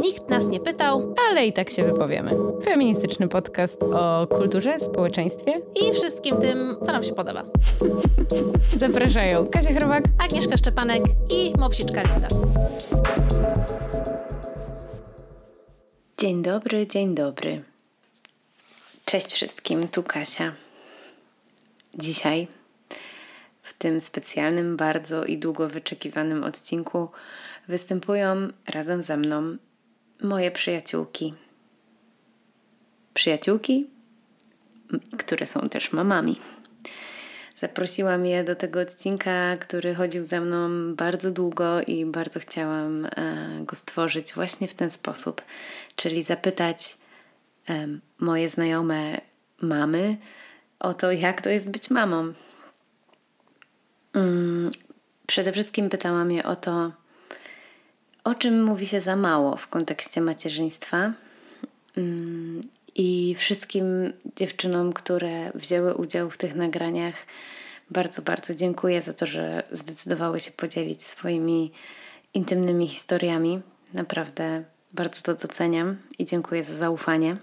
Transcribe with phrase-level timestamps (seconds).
[0.00, 2.30] Nikt nas nie pytał, ale i tak się wypowiemy.
[2.64, 7.44] Feministyczny podcast o kulturze, społeczeństwie i wszystkim tym, co nam się podoba.
[8.76, 11.02] Zapraszają Kasia Chrobak, Agnieszka Szczepanek
[11.34, 12.28] i Mopsiczka Linda.
[16.18, 17.62] Dzień dobry, dzień dobry.
[19.04, 20.52] Cześć wszystkim, tu Kasia.
[21.94, 22.48] Dzisiaj
[23.62, 27.08] w tym specjalnym, bardzo i długo wyczekiwanym odcinku
[27.68, 29.56] występują razem ze mną
[30.22, 31.34] moje przyjaciółki.
[33.14, 33.86] Przyjaciółki,
[35.18, 36.40] które są też mamami.
[37.56, 43.10] Zaprosiłam je do tego odcinka, który chodził za mną bardzo długo i bardzo chciałam e,
[43.64, 45.42] go stworzyć właśnie w ten sposób,
[45.96, 46.96] czyli zapytać
[48.18, 49.20] moje znajome
[49.62, 50.16] mamy
[50.78, 52.32] o to, jak to jest być mamą.
[54.12, 54.70] Mm,
[55.26, 56.92] przede wszystkim pytałam je o to,
[58.26, 61.12] o czym mówi się za mało w kontekście macierzyństwa.
[61.96, 62.60] Mm,
[62.94, 67.14] I wszystkim dziewczynom, które wzięły udział w tych nagraniach,
[67.90, 71.72] bardzo, bardzo dziękuję za to, że zdecydowały się podzielić swoimi
[72.34, 73.60] intymnymi historiami.
[73.94, 77.36] Naprawdę bardzo to doceniam i dziękuję za zaufanie.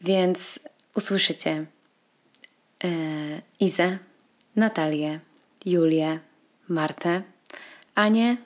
[0.00, 0.58] Więc
[0.94, 1.66] usłyszycie
[2.84, 2.88] e,
[3.60, 3.98] Izę,
[4.56, 5.20] Natalię,
[5.64, 6.18] Julię,
[6.68, 7.22] Martę,
[7.94, 8.36] Anię,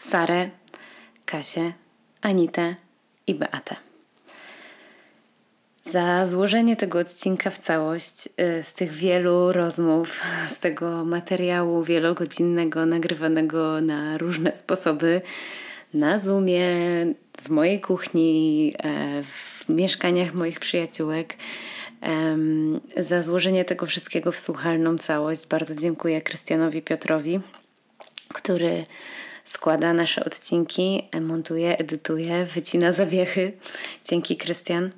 [0.00, 0.50] Sarę,
[1.26, 1.72] Kasię,
[2.22, 2.74] Anitę
[3.26, 3.76] i Beatę.
[5.84, 10.20] Za złożenie tego odcinka w całość, y, z tych wielu rozmów,
[10.50, 15.22] z tego materiału wielogodzinnego, nagrywanego na różne sposoby,
[15.94, 16.66] na Zoomie,
[17.42, 21.36] w mojej kuchni, e, w mieszkaniach moich przyjaciółek.
[22.96, 27.40] Za złożenie tego wszystkiego w słuchalną całość bardzo dziękuję Krystianowi Piotrowi,
[28.28, 28.84] który
[29.44, 33.52] składa nasze odcinki, montuje, edytuje, wycina zawiechy.
[34.04, 34.90] Dzięki, Krystian.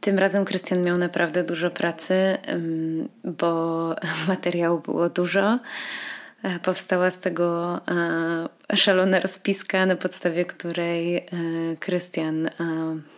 [0.00, 2.38] Tym razem Krystian miał naprawdę dużo pracy,
[3.24, 3.94] bo
[4.28, 5.58] materiału było dużo.
[6.42, 7.80] E, powstała z tego
[8.70, 11.22] e, szalona rozpiska, na podstawie której e,
[11.80, 12.50] Krystian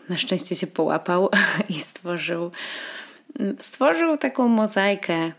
[0.08, 1.30] na szczęście się połapał
[1.68, 2.50] i stworzył,
[3.58, 5.32] stworzył taką mozaikę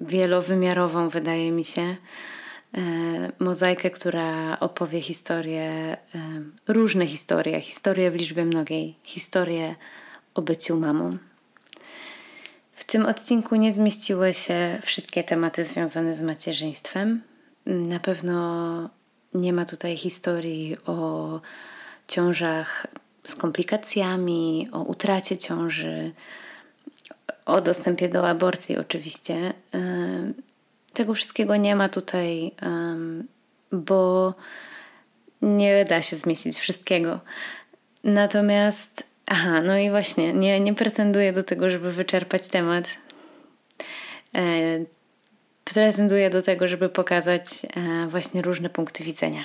[0.00, 1.96] wielowymiarową, wydaje mi się
[3.38, 5.96] mozaikę, która opowie historię, e,
[6.68, 9.74] różne historie, historie w liczbie mnogiej, historię
[10.34, 11.18] o byciu mamą.
[12.72, 17.22] W tym odcinku nie zmieściły się wszystkie tematy związane z macierzyństwem.
[17.66, 18.90] Na pewno
[19.34, 21.40] nie ma tutaj historii o
[22.08, 22.86] ciążach
[23.24, 26.12] z komplikacjami, o utracie ciąży,
[27.46, 29.54] o dostępie do aborcji, oczywiście.
[30.94, 32.52] Tego wszystkiego nie ma tutaj,
[33.72, 34.34] bo
[35.42, 37.20] nie da się zmieścić wszystkiego.
[38.04, 42.88] Natomiast, aha, no i właśnie, nie, nie pretenduję do tego, żeby wyczerpać temat.
[44.34, 44.40] E,
[45.64, 47.44] pretenduję do tego, żeby pokazać
[47.76, 49.44] e, właśnie różne punkty widzenia.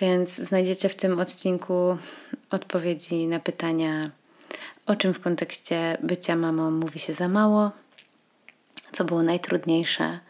[0.00, 1.98] Więc znajdziecie w tym odcinku
[2.50, 4.10] odpowiedzi na pytania,
[4.86, 7.70] o czym w kontekście bycia mamą mówi się za mało,
[8.92, 10.20] co było najtrudniejsze,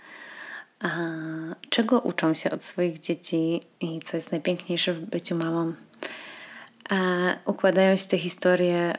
[1.71, 5.75] czego uczą się od swoich dzieci i co jest najpiękniejsze w byciu mamą.
[7.45, 8.93] Układają się te historie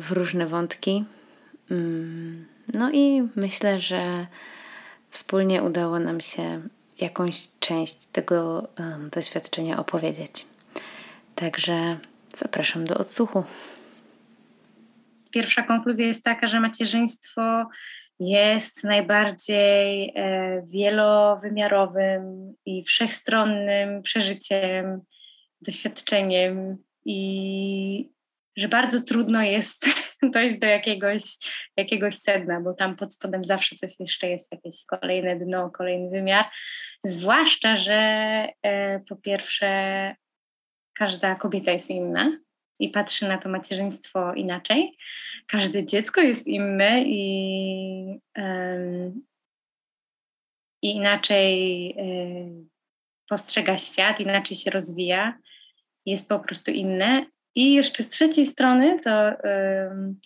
[0.00, 1.04] w różne wątki.
[1.70, 4.26] Mm, no i myślę, że
[5.10, 6.62] wspólnie udało nam się
[7.00, 8.68] jakąś część tego
[9.12, 10.46] doświadczenia opowiedzieć.
[11.34, 11.98] Także
[12.36, 13.44] zapraszam do odsłuchu.
[15.30, 17.68] Pierwsza konkluzja jest taka, że macierzyństwo
[18.20, 25.00] jest najbardziej e, wielowymiarowym i wszechstronnym przeżyciem,
[25.60, 28.10] doświadczeniem i
[28.56, 29.86] że bardzo trudno jest
[30.34, 31.22] dojść do jakiegoś,
[31.76, 36.44] jakiegoś sedna, bo tam pod spodem zawsze coś jeszcze jest, jakieś kolejne dno, kolejny wymiar.
[37.04, 37.94] Zwłaszcza, że
[38.62, 40.14] e, po pierwsze
[40.94, 42.38] każda kobieta jest inna
[42.78, 44.96] i patrzy na to macierzyństwo inaczej
[45.48, 49.22] każde dziecko jest inne i, um,
[50.82, 52.68] i inaczej um,
[53.28, 55.38] postrzega świat, inaczej się rozwija,
[56.06, 57.26] jest po prostu inne.
[57.54, 60.20] I jeszcze z trzeciej strony to um,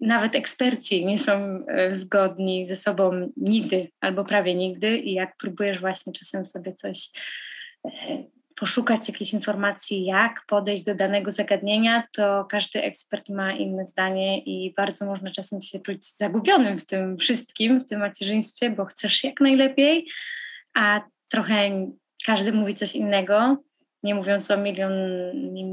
[0.00, 1.32] nawet eksperci nie są
[1.68, 7.10] e, zgodni ze sobą nigdy albo prawie nigdy i jak próbujesz właśnie czasem sobie coś
[7.86, 7.90] e,
[8.54, 14.74] poszukać jakiejś informacji, jak podejść do danego zagadnienia, to każdy ekspert ma inne zdanie i
[14.76, 19.40] bardzo można czasem się czuć zagubionym w tym wszystkim, w tym macierzyństwie, bo chcesz jak
[19.40, 20.08] najlepiej,
[20.74, 21.86] a trochę
[22.26, 23.56] każdy mówi coś innego.
[24.02, 24.92] nie mówiąc o milion,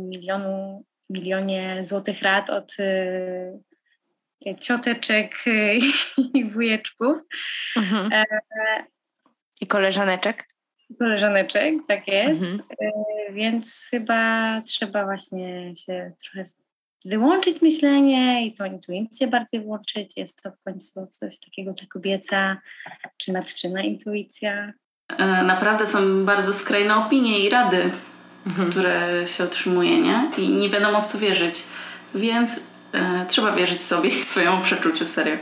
[0.10, 5.78] milionu, milionie złotych rad od y, cioteczek y,
[6.34, 7.18] i wujeczków.
[7.78, 8.14] Mhm.
[8.14, 8.26] E,
[9.62, 10.52] I koleżaneczek.
[11.00, 12.44] Koleżaneczek, tak jest.
[12.44, 12.62] Mhm.
[12.80, 16.50] E, więc chyba trzeba właśnie się trochę
[17.06, 20.18] wyłączyć myślenie i tą intuicję bardziej włączyć.
[20.18, 22.58] Jest to w końcu coś takiego, ta kobieca
[23.18, 24.74] czy matczyna intuicja.
[25.18, 27.92] E, naprawdę są bardzo skrajne opinie i rady,
[28.48, 28.72] mhm.
[28.72, 30.32] które się otrzymuje, nie?
[30.38, 31.64] I nie wiadomo w co wierzyć.
[32.16, 32.60] Więc
[32.94, 35.38] e, trzeba wierzyć sobie i swojemu przeczuciu, serio.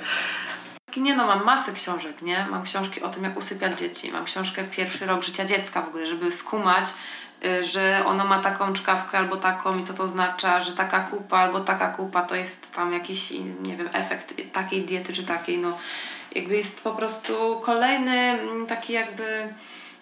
[0.98, 2.48] Nie no, mam masę książek, nie?
[2.52, 4.12] Mam książki o tym, jak usypiać dzieci.
[4.12, 6.90] Mam książkę Pierwszy rok życia dziecka w ogóle, żeby skumać,
[7.46, 11.38] y, że ono ma taką czkawkę albo taką i co to oznacza, że taka kupa
[11.38, 13.32] albo taka kupa to jest tam jakiś,
[13.62, 15.78] nie wiem, efekt takiej diety czy takiej, no.
[16.36, 19.54] Jakby jest po prostu kolejny mm, taki jakby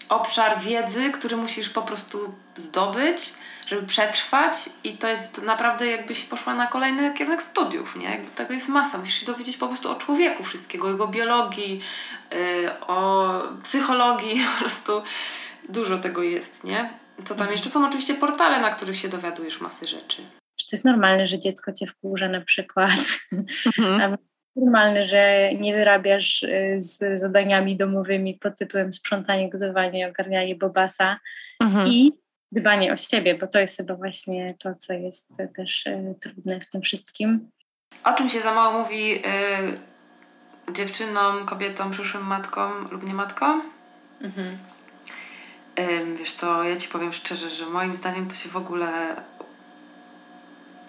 [0.09, 3.33] obszar wiedzy, który musisz po prostu zdobyć
[3.67, 8.05] żeby przetrwać i to jest naprawdę jakbyś poszła na kolejny kierunek studiów, nie?
[8.05, 8.97] Jakby tego jest masa.
[8.97, 11.81] Musisz się dowiedzieć po prostu o człowieku wszystkiego, jego biologii,
[12.31, 15.01] yy, o psychologii, po prostu
[15.69, 16.89] dużo tego jest, nie?
[17.17, 17.51] Co tam mhm.
[17.51, 20.21] jeszcze są oczywiście portale, na których się dowiadujesz masy rzeczy.
[20.55, 22.91] Czy to jest normalne, że dziecko cię wkurza na przykład?
[23.77, 24.17] Mhm.
[24.55, 31.19] normalne, że nie wyrabiasz y, z zadaniami domowymi pod tytułem sprzątanie, gotowanie, ogarnianie bobasa
[31.59, 31.87] mhm.
[31.87, 32.11] i
[32.51, 36.69] dbanie o siebie, bo to jest chyba właśnie to, co jest też e, trudne w
[36.69, 37.49] tym wszystkim.
[38.03, 43.61] O czym się za mało mówi y, dziewczynom, kobietom, przyszłym matkom lub nie matkom?
[44.21, 44.57] Mhm.
[45.79, 49.15] Y, wiesz co, ja ci powiem szczerze, że moim zdaniem to się w ogóle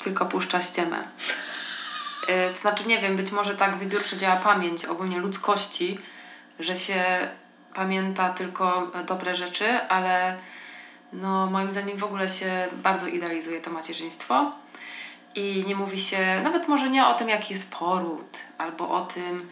[0.04, 1.04] tylko puszcza ściemę.
[2.54, 5.98] To znaczy, nie wiem, być może tak wybiórczo działa pamięć ogólnie ludzkości,
[6.58, 7.28] że się
[7.74, 10.36] pamięta tylko dobre rzeczy, ale
[11.12, 14.52] no moim zdaniem w ogóle się bardzo idealizuje to macierzyństwo
[15.34, 19.48] i nie mówi się nawet może nie o tym, jaki jest poród, albo o tym,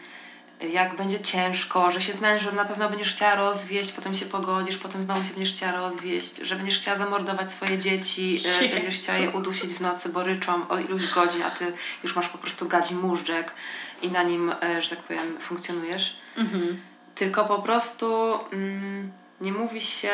[0.61, 4.77] jak będzie ciężko, że się z mężem na pewno będziesz chciała rozwieść, potem się pogodzisz,
[4.77, 9.17] potem znowu się będziesz chciała rozwieść, że będziesz chciała zamordować swoje dzieci, e, będziesz chciała
[9.17, 12.67] je udusić w nocy, bo ryczą o iluś godzin, a ty już masz po prostu
[12.67, 13.51] gadzi móżdżek
[14.01, 16.17] i na nim, e, że tak powiem, funkcjonujesz.
[16.37, 16.81] Mhm.
[17.15, 19.11] Tylko po prostu mm,
[19.41, 20.11] nie mówi się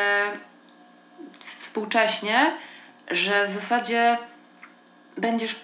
[1.44, 2.56] współcześnie,
[3.10, 4.18] że w zasadzie
[5.16, 5.56] będziesz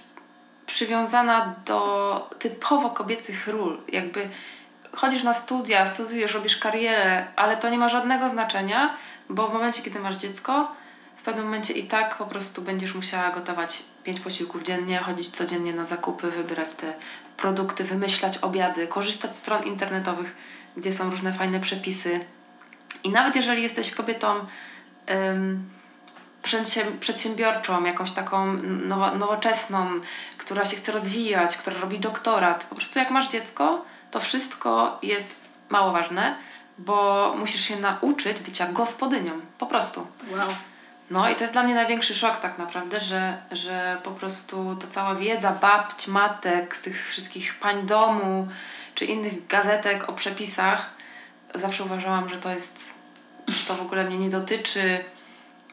[0.67, 3.81] przywiązana do typowo kobiecych ról.
[3.89, 4.29] Jakby
[4.93, 8.97] chodzisz na studia, studiujesz, robisz karierę, ale to nie ma żadnego znaczenia,
[9.29, 10.73] bo w momencie, kiedy masz dziecko,
[11.17, 15.73] w pewnym momencie i tak po prostu będziesz musiała gotować pięć posiłków dziennie, chodzić codziennie
[15.73, 16.93] na zakupy, wybierać te
[17.37, 20.37] produkty, wymyślać obiady, korzystać z stron internetowych,
[20.77, 22.21] gdzie są różne fajne przepisy.
[23.05, 24.47] I nawet jeżeli jesteś kobietą,
[27.01, 28.53] przedsiębiorczą, jakąś taką
[29.19, 29.87] nowoczesną,
[30.39, 32.65] która się chce rozwijać, która robi doktorat.
[32.65, 35.37] Po prostu jak masz dziecko, to wszystko jest
[35.69, 36.35] mało ważne,
[36.79, 39.33] bo musisz się nauczyć bycia gospodynią.
[39.59, 40.07] Po prostu.
[40.31, 40.49] Wow.
[41.11, 44.87] No i to jest dla mnie największy szok tak naprawdę, że, że po prostu ta
[44.91, 48.49] cała wiedza babć, matek, z tych wszystkich pań domu,
[48.95, 50.91] czy innych gazetek o przepisach,
[51.55, 52.79] zawsze uważałam, że to jest,
[53.69, 55.05] to w ogóle mnie nie dotyczy,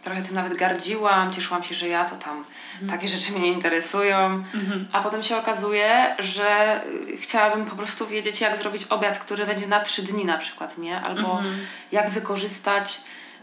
[0.08, 2.90] trochę tym nawet gardziłam, cieszyłam się, że ja to tam mhm.
[2.90, 4.18] takie rzeczy mnie nie interesują.
[4.54, 4.88] Mhm.
[4.92, 9.68] A potem się okazuje, że y, chciałabym po prostu wiedzieć, jak zrobić obiad, który będzie
[9.68, 11.02] na trzy dni na przykład, nie?
[11.02, 11.58] Albo mhm.
[11.92, 13.02] jak wykorzystać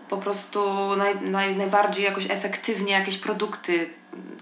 [0.09, 3.91] po prostu naj, naj, najbardziej jakoś efektywnie jakieś produkty,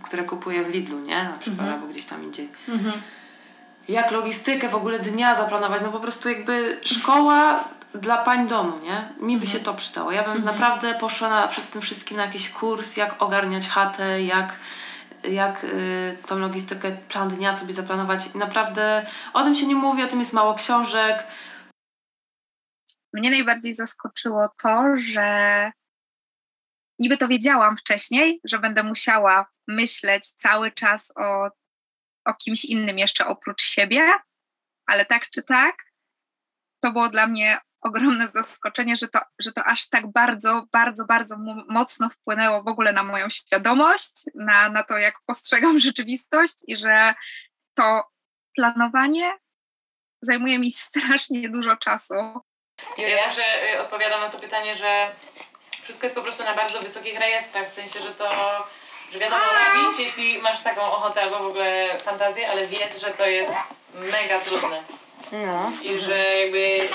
[0.03, 1.25] które kupuję w Lidlu, nie?
[1.25, 1.75] Na przykład, mhm.
[1.75, 2.49] albo gdzieś tam indziej.
[2.69, 3.03] Mhm.
[3.89, 9.13] Jak logistykę w ogóle dnia zaplanować, no po prostu jakby szkoła dla pań domu, nie?
[9.21, 9.47] Mi by mhm.
[9.47, 10.13] się to przydało.
[10.13, 10.55] Ja bym mhm.
[10.55, 14.57] naprawdę poszła na, przed tym wszystkim na jakiś kurs, jak ogarniać chatę, jak,
[15.25, 18.21] jak y, tą logistykę, plan dnia sobie zaplanować.
[18.35, 21.27] I naprawdę o tym się nie mówi, o tym jest mało książek.
[23.13, 25.71] Mnie najbardziej zaskoczyło to, że
[26.99, 31.51] niby to wiedziałam wcześniej, że będę musiała myśleć cały czas o,
[32.25, 34.13] o kimś innym jeszcze oprócz siebie,
[34.87, 35.77] ale tak czy tak,
[36.81, 41.37] to było dla mnie ogromne zaskoczenie, że to, że to aż tak bardzo, bardzo, bardzo
[41.69, 47.15] mocno wpłynęło w ogóle na moją świadomość, na, na to, jak postrzegam rzeczywistość i że
[47.75, 48.05] to
[48.57, 49.33] planowanie
[50.23, 52.15] zajmuje mi strasznie dużo czasu.
[52.99, 55.13] Ja że y, odpowiadam na to pytanie, że
[55.83, 58.31] wszystko jest po prostu na bardzo wysokich rejestrach, w sensie, że to
[59.13, 63.27] że wiadomo robić, jeśli masz taką ochotę albo w ogóle fantazję, ale wiedz, że to
[63.27, 63.53] jest
[63.95, 64.83] mega trudne.
[65.33, 65.73] No.
[65.83, 66.89] I że jakby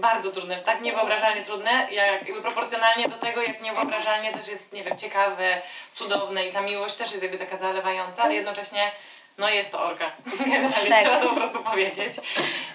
[0.00, 4.84] bardzo trudne, tak niewyobrażalnie trudne, jak jakby proporcjonalnie do tego, jak niewyobrażalnie też jest, nie
[4.84, 5.62] wiem, ciekawe,
[5.94, 8.92] cudowne i ta miłość też jest jakby taka zalewająca, ale jednocześnie
[9.38, 10.10] no jest to orka.
[10.38, 11.00] Generalnie Tak.
[11.02, 12.14] trzeba to po prostu powiedzieć.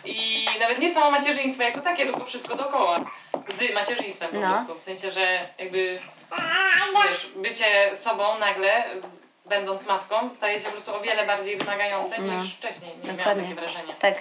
[0.05, 2.99] I nawet nie samo macierzyństwo jako takie, tylko wszystko dookoła.
[3.59, 4.47] Z macierzyństwem po No.
[4.49, 4.75] prostu.
[4.75, 5.99] W sensie, że jakby
[7.11, 8.83] wiesz, bycie sobą nagle,
[9.45, 12.43] będąc matką, staje się po prostu o wiele bardziej wymagające No.
[12.43, 12.91] niż wcześniej.
[13.03, 13.93] Nie miałam takie wrażenie.
[13.99, 14.15] Tak.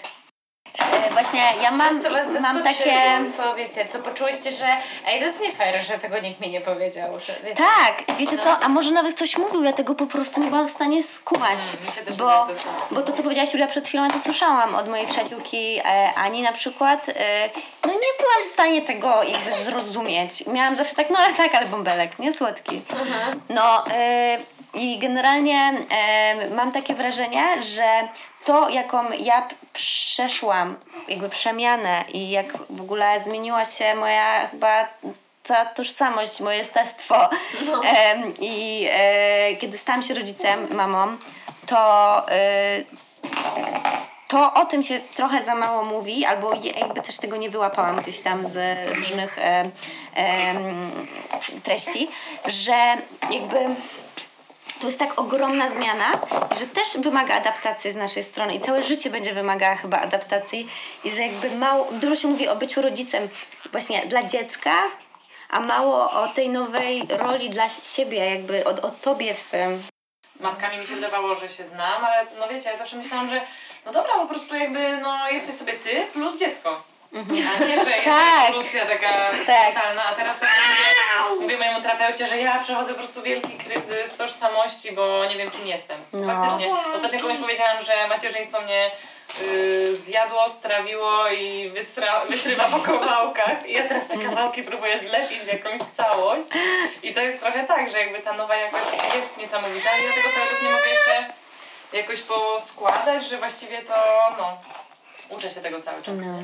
[0.92, 2.94] E, Właśnie ja mam, Coś, co mam takie...
[3.36, 4.66] co wiecie, co poczułyście, że
[5.06, 7.56] ej, to jest nie fair, że tego nikt mi nie powiedział, że wiecie.
[7.56, 10.70] Tak, wiecie co, a może nawet ktoś mówił, ja tego po prostu nie byłam w
[10.70, 11.58] stanie skumać.
[12.06, 12.48] Też Bo, to
[12.90, 16.42] bo to, co powiedziałaś Julia przed chwilą, ja to słyszałam od mojej przyjaciółki e, Ani
[16.42, 17.08] na przykład.
[17.08, 17.12] E,
[17.86, 20.46] no nie byłam w stanie tego jakby zrozumieć.
[20.46, 22.82] Miałam zawsze tak, no ale tak, ale bąbelek, nie słodki.
[23.48, 24.38] No e,
[24.74, 27.82] i generalnie e, mam takie wrażenie, że
[28.48, 30.76] to, jaką ja przeszłam,
[31.08, 34.88] jakby przemianę i jak w ogóle zmieniła się moja chyba
[35.42, 37.28] ta tożsamość, moje jestestwo
[37.84, 41.16] Em, i e, kiedy stałam się rodzicem, mamą,
[41.66, 42.84] to e,
[44.28, 48.20] to o tym się trochę za mało mówi, albo jakby też tego nie wyłapałam gdzieś
[48.20, 49.70] tam z różnych e,
[51.62, 52.08] treści,
[52.46, 52.96] że
[53.30, 53.58] jakby
[54.80, 56.12] to jest tak ogromna zmiana,
[56.60, 60.68] że też wymaga adaptacji z naszej strony i całe życie będzie wymagała chyba adaptacji
[61.04, 63.28] i że jakby mało, dużo się mówi o byciu rodzicem
[63.72, 64.74] właśnie dla dziecka,
[65.50, 69.82] a mało o tej nowej roli dla siebie, jakby o, o tobie w tym.
[70.36, 73.40] Z matkami mi się wydawało, że się znam, ale no wiecie, ja zawsze myślałam, że
[73.86, 76.82] no dobra, po prostu jakby no jesteś sobie ty plus dziecko.
[77.14, 78.50] A nie, że jest Tak.
[78.50, 79.08] ewolucja taka
[79.46, 79.74] Tak.
[79.74, 80.50] totalna, a teraz tak
[81.30, 85.50] mówię, mówię mojemu terapeucie, że ja przechodzę po prostu wielki kryzys tożsamości, bo nie wiem
[85.50, 86.00] kim jestem.
[86.12, 86.26] No.
[86.34, 86.74] Faktycznie.
[86.96, 88.90] Ostatnio komuś powiedziałam, że macierzyństwo mnie
[89.42, 95.38] y, zjadło, strawiło i wysra, wysrywa po kawałkach i ja teraz te kawałki próbuję zlepić
[95.38, 96.44] w jakąś całość
[97.02, 100.28] i to jest trochę tak, że jakby ta nowa jakość jest niesamowita i ja tego
[100.34, 101.26] cały czas nie mogę jeszcze
[101.92, 103.94] jakoś poskładać, że właściwie to
[104.38, 104.58] no,
[105.36, 106.14] uczę się tego cały czas.
[106.18, 106.38] No.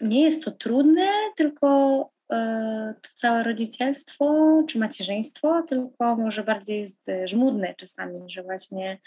[0.00, 0.24] Nie?
[0.24, 7.28] jest to trudne, tylko e, to całe rodzicielstwo czy macierzyństwo, tylko może bardziej jest e,
[7.28, 8.98] żmudne czasami, że właśnie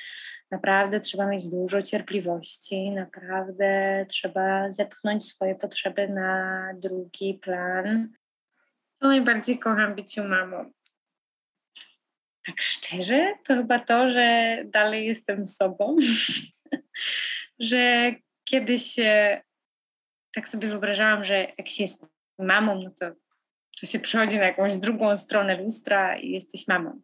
[0.51, 8.09] naprawdę trzeba mieć dużo cierpliwości, naprawdę trzeba zepchnąć swoje potrzeby na drugi plan.
[9.01, 10.71] Co najbardziej kocham byciu mamą?
[12.45, 15.95] Tak szczerze, to chyba to, że dalej jestem sobą,
[17.59, 18.11] że
[18.43, 18.95] kiedyś
[20.33, 22.05] tak sobie wyobrażałam, że jak się jest
[22.39, 23.05] mamą, no to,
[23.81, 27.01] to się przychodzi na jakąś drugą stronę lustra i jesteś mamą.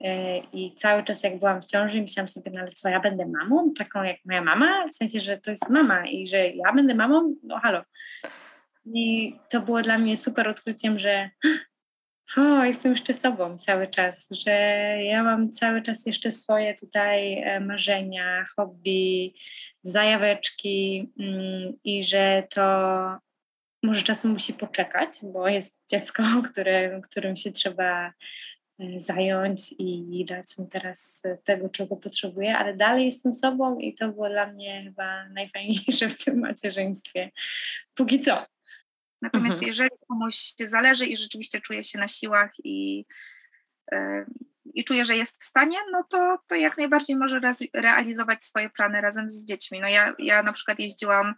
[0.00, 3.26] E, I cały czas jak byłam w ciąży, myślałam sobie, no ale co, ja będę
[3.26, 3.72] mamą?
[3.74, 4.88] Taką jak moja mama?
[4.88, 7.34] W sensie, że to jest mama i że ja będę mamą?
[7.42, 7.82] No halo.
[8.84, 11.30] I to było dla mnie super odkryciem, że
[12.36, 14.50] o, jestem jeszcze sobą cały czas, że
[15.02, 19.34] ja mam cały czas jeszcze swoje tutaj e, marzenia, hobby,
[19.82, 22.64] zajaweczki mm, i że to
[23.82, 26.22] może czasem musi poczekać, bo jest dziecko,
[26.52, 28.12] które, którym się trzeba
[28.78, 34.08] e, zająć i dać mu teraz tego, czego potrzebuje, ale dalej jestem sobą i to
[34.08, 37.30] było dla mnie chyba najfajniejsze w tym macierzyństwie.
[37.94, 38.53] Póki co.
[39.24, 39.68] Natomiast Mhm.
[39.68, 43.06] jeżeli komuś zależy i rzeczywiście czuje się na siłach i,
[43.92, 44.26] e,
[44.64, 47.40] i czuje, że jest w stanie, no to, to jak najbardziej może
[47.74, 49.80] realizować swoje plany razem z dziećmi.
[49.80, 51.34] No ja, ja na przykład jeździłam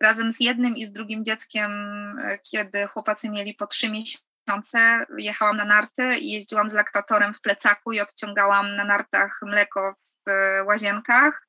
[0.00, 1.70] razem z jednym i z drugim dzieckiem,
[2.18, 7.40] e, kiedy chłopacy mieli po trzy miesiące, jechałam na narty i jeździłam z laktatorem w
[7.40, 9.94] plecaku i odciągałam na nartach mleko
[10.26, 11.46] w e, łazienkach.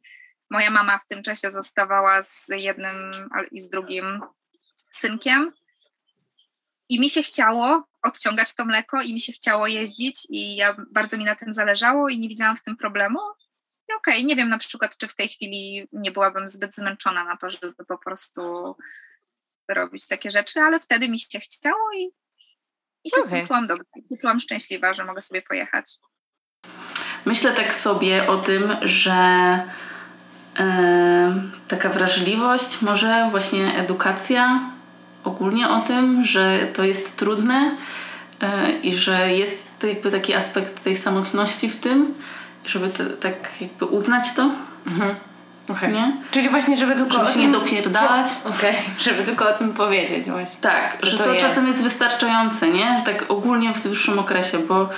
[0.49, 3.11] Moja mama w tym czasie zostawała z jednym
[3.51, 4.21] i z drugim
[4.91, 5.53] synkiem.
[6.89, 11.17] I mi się chciało odciągać to mleko i mi się chciało jeździć i ja bardzo
[11.17, 13.19] mi na tym zależało i nie widziałam w tym problemu.
[13.89, 17.37] I okej, nie wiem na przykład, czy w tej chwili nie byłabym zbyt zmęczona na
[17.37, 18.75] to, żeby po prostu
[19.69, 22.11] robić takie rzeczy, ale wtedy mi się chciało i,
[23.03, 23.83] i się tym czułam dobrze.
[24.11, 25.85] I czułam szczęśliwa, że mogę sobie pojechać.
[27.25, 29.13] Myślę tak sobie o tym, że
[30.59, 34.71] e, taka wrażliwość, może właśnie edukacja
[35.23, 37.77] ogólnie o tym, że to jest trudne
[38.41, 42.13] e, i że jest jakby taki aspekt tej samotności w tym,
[42.65, 44.51] żeby tak jakby uznać to.
[45.77, 45.91] Okay.
[45.91, 46.13] Nie?
[46.31, 47.41] Czyli właśnie, żeby tylko żeby się tym...
[47.41, 48.27] nie dopierdalać.
[48.51, 48.73] Okay.
[48.99, 50.61] żeby tylko o tym powiedzieć właśnie.
[50.61, 51.45] Tak, że, że to, to jest.
[51.45, 53.01] czasem jest wystarczające, nie?
[53.05, 54.89] Tak ogólnie w dłuższym okresie, bo,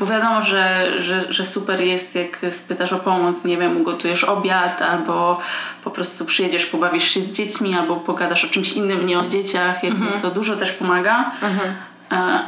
[0.00, 4.82] bo wiadomo, że, że, że super jest, jak spytasz o pomoc, nie wiem, ugotujesz obiad,
[4.82, 5.40] albo
[5.84, 9.84] po prostu przyjedziesz, pobawisz się z dziećmi, albo pogadasz o czymś innym, nie o dzieciach,
[9.84, 10.20] jakby -hmm.
[10.22, 11.30] to dużo też pomaga.
[11.42, 11.72] Mm -hmm.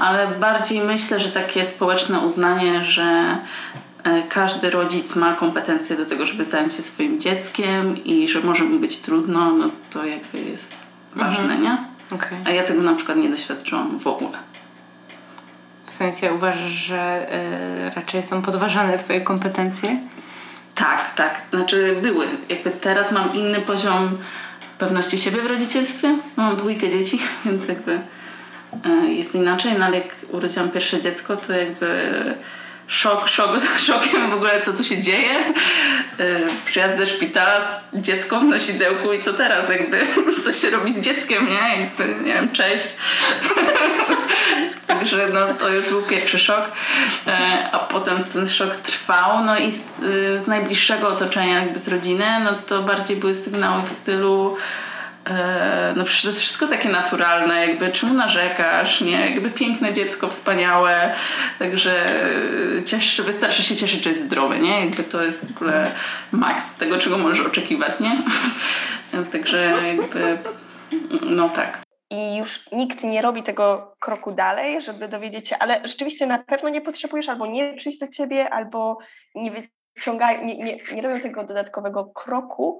[0.01, 3.39] Ale bardziej myślę, że takie społeczne uznanie, że
[3.75, 3.90] E,
[4.29, 8.79] każdy rodzic ma kompetencje do tego, żeby zająć się swoim dzieckiem i że może mu
[8.79, 10.73] być trudno, no to jakby jest
[11.17, 11.63] ważne, mhm.
[11.63, 11.79] nie?
[12.15, 12.39] Okay.
[12.45, 14.39] A ja tego na przykład nie doświadczyłam w ogóle.
[15.87, 17.27] W sensie uważasz, że
[17.87, 19.97] y, raczej są podważane twoje kompetencje?
[20.75, 21.43] Tak, tak.
[21.51, 22.27] Znaczy były.
[22.49, 24.19] Jakby teraz mam inny poziom
[24.79, 26.17] pewności siebie w rodzicielstwie.
[26.37, 28.01] Mam dwójkę dzieci, więc jakby
[28.87, 32.35] y, jest inaczej, no ale jak urodziłam pierwsze dziecko, to jakby
[32.91, 35.55] szok, szok, szokiem w ogóle, co tu się dzieje.
[36.21, 40.07] Y, przyjazd ze szpitala, dziecko w nosidełku i co teraz, jakby,
[40.45, 41.81] co się robi z dzieckiem, nie?
[41.81, 42.87] Jakby, nie wiem, cześć.
[44.87, 46.71] Także no, to już był pierwszy szok,
[47.27, 47.39] e,
[47.73, 49.85] a potem ten szok trwał, no i z,
[50.45, 54.57] z najbliższego otoczenia, jakby z rodziny, no to bardziej były sygnały w stylu
[55.97, 59.31] no przecież to jest wszystko takie naturalne, jakby czemu narzekasz, nie?
[59.31, 61.15] Jakby piękne dziecko, wspaniałe,
[61.59, 62.07] także
[62.85, 64.81] cieszy, wystarczy się cieszyć, że jest zdrowe, nie?
[64.81, 65.91] Jakby to jest w ogóle
[66.33, 68.11] maks tego, czego możesz oczekiwać, nie?
[69.33, 70.39] Także jakby,
[71.23, 71.83] no tak.
[72.11, 76.69] I już nikt nie robi tego kroku dalej, żeby dowiedzieć się, ale rzeczywiście na pewno
[76.69, 78.99] nie potrzebujesz albo nie przyjść do ciebie, albo
[79.35, 82.79] nie wyciągają, nie, nie, nie robią tego dodatkowego kroku,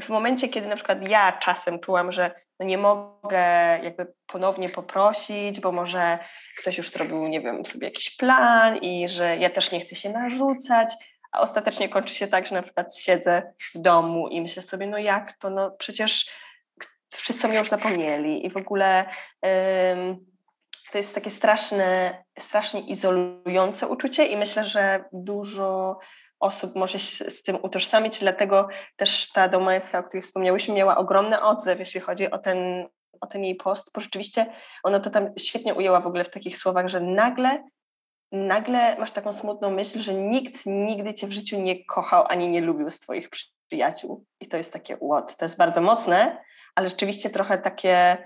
[0.00, 2.30] w momencie, kiedy na przykład ja czasem czułam, że
[2.60, 3.38] no nie mogę
[3.82, 6.18] jakby ponownie poprosić, bo może
[6.58, 10.10] ktoś już zrobił, nie wiem, sobie jakiś plan i że ja też nie chcę się
[10.10, 10.94] narzucać,
[11.32, 14.98] a ostatecznie kończy się tak, że na przykład siedzę w domu i myślę sobie, no
[14.98, 16.30] jak to, no przecież
[17.12, 19.04] wszyscy mnie już zapomnieli i w ogóle
[19.92, 20.26] ym,
[20.92, 25.98] to jest takie straszne, strasznie izolujące uczucie i myślę, że dużo
[26.42, 31.42] osób może się z tym utożsamić, dlatego też ta domańska, o której wspomniałyśmy, miała ogromny
[31.42, 32.88] odzew, jeśli chodzi o ten,
[33.20, 34.46] o ten jej post, bo rzeczywiście
[34.82, 37.64] ona to tam świetnie ujęła w ogóle w takich słowach, że nagle,
[38.32, 42.60] nagle masz taką smutną myśl, że nikt nigdy cię w życiu nie kochał ani nie
[42.60, 43.28] lubił z twoich
[43.68, 44.24] przyjaciół.
[44.40, 46.42] I to jest takie what, to jest bardzo mocne,
[46.74, 48.18] ale rzeczywiście trochę takie,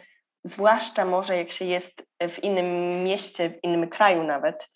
[0.44, 4.70] zwłaszcza może jak się jest w innym mieście, w innym kraju nawet,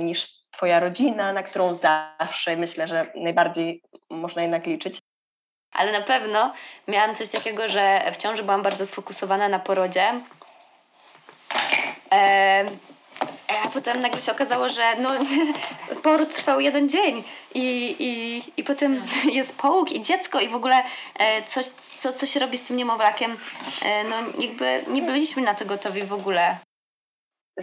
[0.00, 4.98] niż Twoja rodzina, na którą zawsze myślę, że najbardziej można jednak liczyć.
[5.72, 6.52] Ale na pewno
[6.88, 10.20] miałam coś takiego, że w ciąży byłam bardzo sfokusowana na porodzie.
[12.12, 12.64] E,
[13.64, 15.10] a potem nagle się okazało, że no,
[16.02, 19.02] poród trwał jeden dzień i, i, i potem
[19.38, 20.82] jest połóg i dziecko i w ogóle
[21.18, 21.66] e, coś,
[22.00, 23.36] co, co się robi z tym niemowlakiem.
[23.82, 26.58] E, no jakby nie byliśmy na to gotowi w ogóle.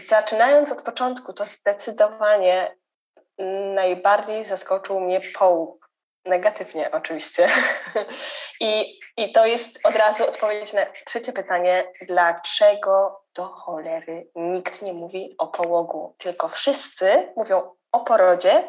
[0.10, 2.76] Zaczynając od początku, to zdecydowanie
[3.76, 5.90] najbardziej zaskoczył mnie połóg.
[6.26, 7.48] Negatywnie oczywiście.
[8.60, 11.92] I, I to jest od razu odpowiedź na trzecie pytanie.
[12.02, 18.68] Dlaczego do cholery nikt nie mówi o połogu, tylko wszyscy mówią o porodzie,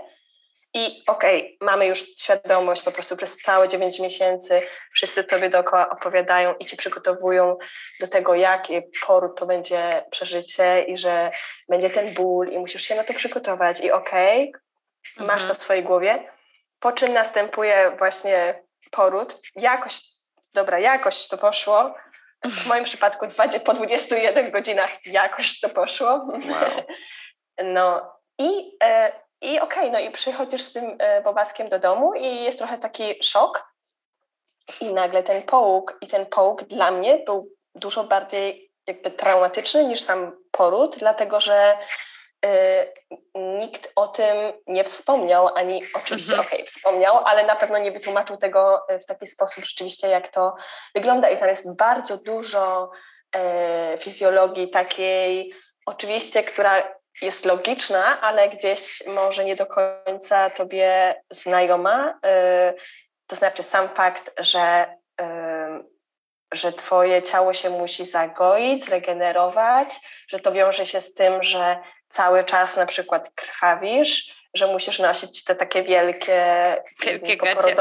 [0.74, 4.62] i okej, okay, mamy już świadomość po prostu przez całe 9 miesięcy,
[4.94, 7.56] wszyscy tobie dookoła opowiadają i ci przygotowują
[8.00, 11.30] do tego, jakie poród to będzie przeżycie i że
[11.68, 14.52] będzie ten ból i musisz się na to przygotować i okej,
[15.14, 15.58] okay, masz to mhm.
[15.58, 16.28] w swojej głowie,
[16.80, 19.40] po czym następuje właśnie poród.
[19.56, 20.00] Jakoś,
[20.54, 21.94] dobra, jakoś to poszło.
[22.44, 23.26] W moim przypadku
[23.64, 26.08] po 21 godzinach jakoś to poszło.
[26.08, 26.84] Wow.
[27.64, 32.14] No i e, i okej, okay, no i przychodzisz z tym e, bobaskiem do domu
[32.14, 33.74] i jest trochę taki szok.
[34.80, 40.00] I nagle ten połóg, i ten połóg dla mnie był dużo bardziej jakby traumatyczny niż
[40.00, 41.78] sam poród, dlatego że
[42.44, 42.48] y,
[43.34, 46.48] nikt o tym nie wspomniał, ani oczywiście, mhm.
[46.48, 50.54] okej, okay, wspomniał, ale na pewno nie wytłumaczył tego w taki sposób rzeczywiście, jak to
[50.94, 51.30] wygląda.
[51.30, 52.90] I tam jest bardzo dużo
[53.36, 55.54] y, fizjologii takiej,
[55.86, 62.10] oczywiście, która jest logiczna, ale gdzieś może nie do końca tobie znajoma.
[62.10, 62.74] Y,
[63.26, 64.86] to znaczy sam fakt, że,
[65.20, 65.24] y,
[66.52, 69.88] że twoje ciało się musi zagoić, zregenerować,
[70.28, 75.44] że to wiąże się z tym, że cały czas na przykład krwawisz, że musisz nosić
[75.44, 77.74] te takie wielkie, wielkie gacie,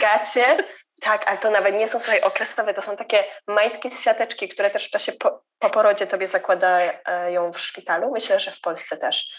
[0.00, 0.64] gacie
[1.04, 4.70] tak, ale to nawet nie są, słuchaj, okresowe, to są takie majtki z siateczki, które
[4.70, 8.10] też w czasie po, po porodzie tobie zakładają w szpitalu.
[8.12, 9.30] Myślę, że w Polsce też.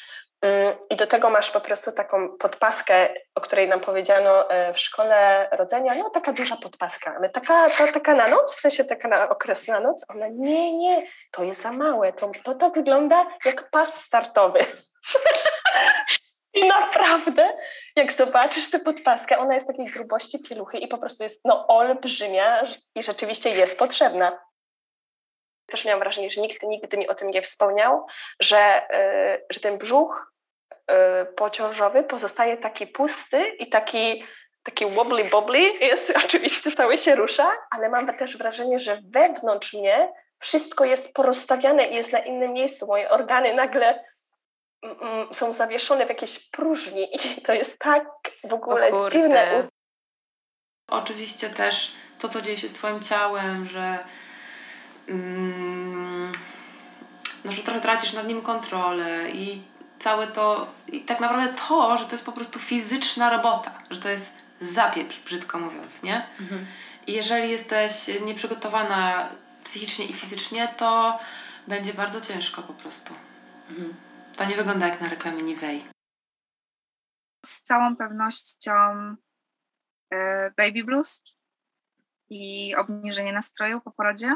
[0.41, 4.79] Mm, I do tego masz po prostu taką podpaskę, o której nam powiedziano e, w
[4.79, 7.19] szkole rodzenia, no taka duża podpaska.
[7.19, 10.05] My taka, to, taka na noc, w sensie taka na okres na noc.
[10.09, 14.59] Ona nie, nie, to jest za małe, to, to, to wygląda jak pas startowy.
[16.55, 17.53] I naprawdę,
[17.95, 22.63] jak zobaczysz tę podpaskę, ona jest takiej grubości pieluchy i po prostu jest no, olbrzymia
[22.95, 24.39] i rzeczywiście jest potrzebna.
[25.67, 28.05] Też miałam wrażenie, że nikt nigdy mi o tym nie wspomniał,
[28.39, 30.33] że, yy, że ten brzuch
[30.89, 34.25] yy, pociążowy pozostaje taki pusty i taki,
[34.63, 40.13] taki wobbly bobbly, jest oczywiście cały się rusza, ale mam też wrażenie, że wewnątrz mnie
[40.39, 42.87] wszystko jest porozstawiane i jest na innym miejscu.
[42.87, 44.03] Moje organy nagle
[45.33, 47.07] są zawieszone w jakiejś próżni
[47.37, 48.05] i to jest tak
[48.49, 49.67] w ogóle dziwne.
[50.87, 53.99] Oczywiście też to, co dzieje się z Twoim ciałem, że,
[55.07, 56.31] mm,
[57.45, 59.61] no, że trochę tracisz nad nim kontrolę i
[59.99, 64.09] całe to, i tak naprawdę to, że to jest po prostu fizyczna robota, że to
[64.09, 66.27] jest zapieprz, brzydko mówiąc, nie?
[66.39, 66.65] Mhm.
[67.07, 67.91] I jeżeli jesteś
[68.25, 69.29] nieprzygotowana
[69.63, 71.19] psychicznie i fizycznie, to
[71.67, 73.13] będzie bardzo ciężko po prostu.
[73.69, 73.93] Mhm.
[74.37, 75.85] To nie wygląda jak na reklamie Nivei.
[77.45, 79.15] Z całą pewnością
[80.13, 81.23] e, baby blues
[82.29, 84.35] i obniżenie nastroju po porodzie.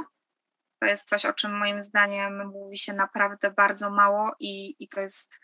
[0.81, 5.01] To jest coś, o czym moim zdaniem mówi się naprawdę bardzo mało i, i to
[5.01, 5.39] jest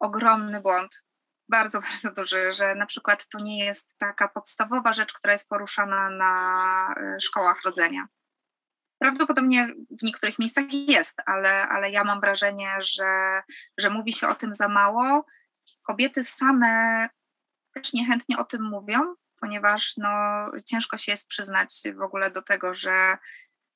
[0.00, 1.04] ogromny błąd.
[1.48, 6.10] Bardzo, bardzo duży, że na przykład to nie jest taka podstawowa rzecz, która jest poruszana
[6.10, 8.06] na e, szkołach rodzenia.
[9.04, 13.42] Prawdopodobnie w niektórych miejscach jest, ale, ale ja mam wrażenie, że,
[13.78, 15.26] że mówi się o tym za mało.
[15.82, 17.08] Kobiety same
[17.74, 20.10] też niechętnie o tym mówią, ponieważ no,
[20.66, 23.18] ciężko się jest przyznać w ogóle do tego, że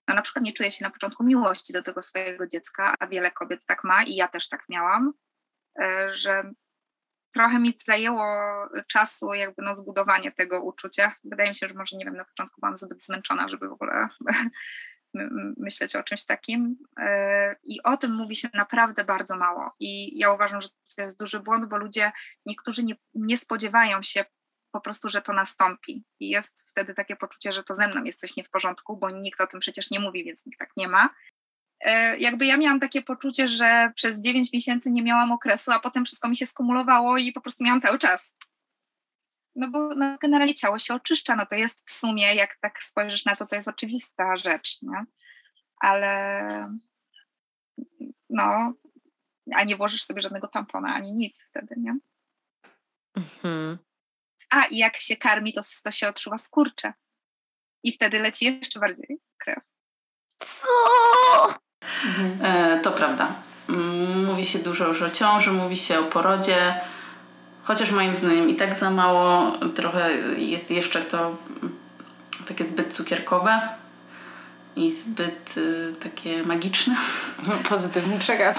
[0.08, 3.30] no, na przykład nie czuje się na początku miłości do tego swojego dziecka, a wiele
[3.30, 5.12] kobiet tak ma i ja też tak miałam,
[5.82, 6.50] e, że
[7.34, 8.24] trochę mi zajęło
[8.86, 11.14] czasu jakby no zbudowanie tego uczucia.
[11.24, 14.08] Wydaje mi się, że może nie wiem, na początku byłam zbyt zmęczona, żeby w ogóle
[15.56, 16.76] myśleć o czymś takim.
[17.00, 19.72] E, I o tym mówi się naprawdę bardzo mało.
[19.80, 22.12] I ja uważam, że to jest duży błąd, bo ludzie,
[22.46, 24.24] niektórzy nie, nie spodziewają się
[24.72, 26.04] po prostu, że to nastąpi.
[26.20, 29.10] I jest wtedy takie poczucie, że to ze mną jest coś nie w porządku, bo
[29.10, 31.08] nikt o tym przecież nie mówi, więc nikt tak nie ma.
[31.80, 36.04] E, jakby ja miałam takie poczucie, że przez 9 miesięcy nie miałam okresu, a potem
[36.04, 38.36] wszystko mi się skumulowało i po prostu miałam cały czas
[39.58, 43.24] no bo no, generalnie ciało się oczyszcza, no to jest w sumie, jak tak spojrzysz
[43.24, 45.04] na to, to jest oczywista rzecz, nie?
[45.80, 46.74] Ale
[48.30, 48.72] no,
[49.54, 51.96] a nie włożysz sobie żadnego tampona ani nic wtedy, nie?
[53.16, 53.78] Mhm.
[54.50, 56.92] A i jak się karmi, to, to się otrzyma skurcze.
[57.82, 59.64] I wtedy leci jeszcze bardziej krew.
[60.42, 60.68] Co?
[62.04, 62.38] Mhm.
[62.42, 63.42] E, to prawda.
[63.68, 66.80] Mm, mówi się dużo już o ciąży, mówi się o porodzie
[67.68, 71.36] Chociaż moim zdaniem i tak za mało, trochę jest jeszcze to
[72.48, 73.60] takie zbyt cukierkowe
[74.76, 76.96] i zbyt y, takie magiczne.
[77.68, 78.58] Pozytywny przekaz.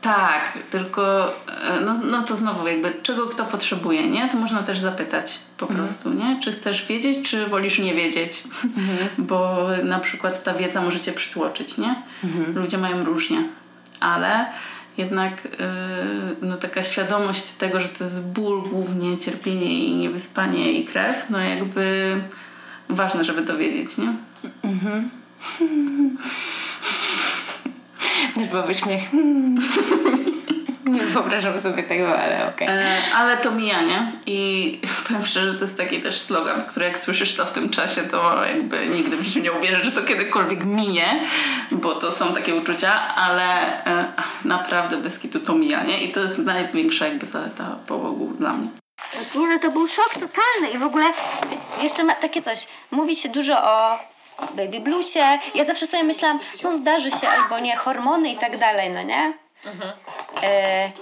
[0.00, 4.28] tak, tylko y, no, no to znowu jakby czego kto potrzebuje, nie?
[4.28, 5.80] To można też zapytać po mhm.
[5.84, 6.40] prostu, nie?
[6.42, 8.44] Czy chcesz wiedzieć, czy wolisz nie wiedzieć?
[8.64, 9.08] Mhm.
[9.18, 11.94] Bo na przykład ta wiedza może cię przytłoczyć, nie?
[12.24, 12.58] Mhm.
[12.58, 13.42] Ludzie mają różnie,
[14.00, 14.46] ale
[14.98, 20.84] jednak yy, no taka świadomość tego, że to jest ból głównie, cierpienie i niewyspanie i
[20.84, 22.16] krew, no jakby
[22.88, 24.14] ważne, żeby to wiedzieć, nie?
[24.62, 25.10] Mhm.
[28.52, 29.02] Byłby śmiech.
[30.86, 32.68] Nie wyobrażam sobie tego, ale okej.
[32.68, 32.78] Okay.
[32.78, 34.12] E, ale to mija, nie?
[34.26, 38.02] I powiem szczerze, to jest taki też slogan, który jak słyszysz to w tym czasie,
[38.02, 41.20] to jakby nigdy w życiu nie uwierzysz, że to kiedykolwiek minie,
[41.70, 43.44] bo to są takie uczucia, ale
[43.86, 44.12] e,
[44.44, 46.04] naprawdę bez kitu to mija, nie?
[46.04, 48.68] I to jest największa jakby zaleta połogów dla mnie.
[49.34, 51.04] Nie no, to był szok totalny i w ogóle
[51.82, 53.98] jeszcze ma takie coś, mówi się dużo o
[54.56, 58.90] baby bluesie, ja zawsze sobie myślałam, no zdarzy się albo nie, hormony i tak dalej,
[58.90, 59.45] no nie?
[59.66, 59.92] Mhm.
[60.42, 60.92] E,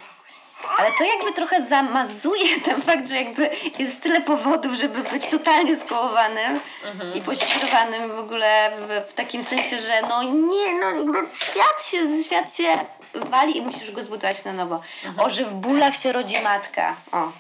[0.79, 5.77] ale to jakby trochę zamazuje ten fakt, że jakby jest tyle powodów, żeby być totalnie
[5.77, 7.14] skołowanym mhm.
[7.14, 12.24] i poświęcowanym w ogóle w, w, takim sensie, że no nie, no jakby świat się,
[12.24, 12.79] świat się
[13.14, 14.81] wali i musisz go zbudować na nowo.
[15.05, 15.27] Mhm.
[15.27, 16.96] O, że w bólach się rodzi matka.
[17.12, 17.33] O.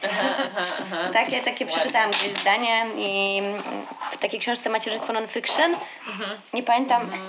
[1.12, 3.42] takie, takie przeczytałam gdzieś zdanie i
[4.12, 5.76] w takiej książce Macierzyństwo non-fiction.
[6.08, 6.30] Mhm.
[6.52, 7.22] Nie pamiętam mhm.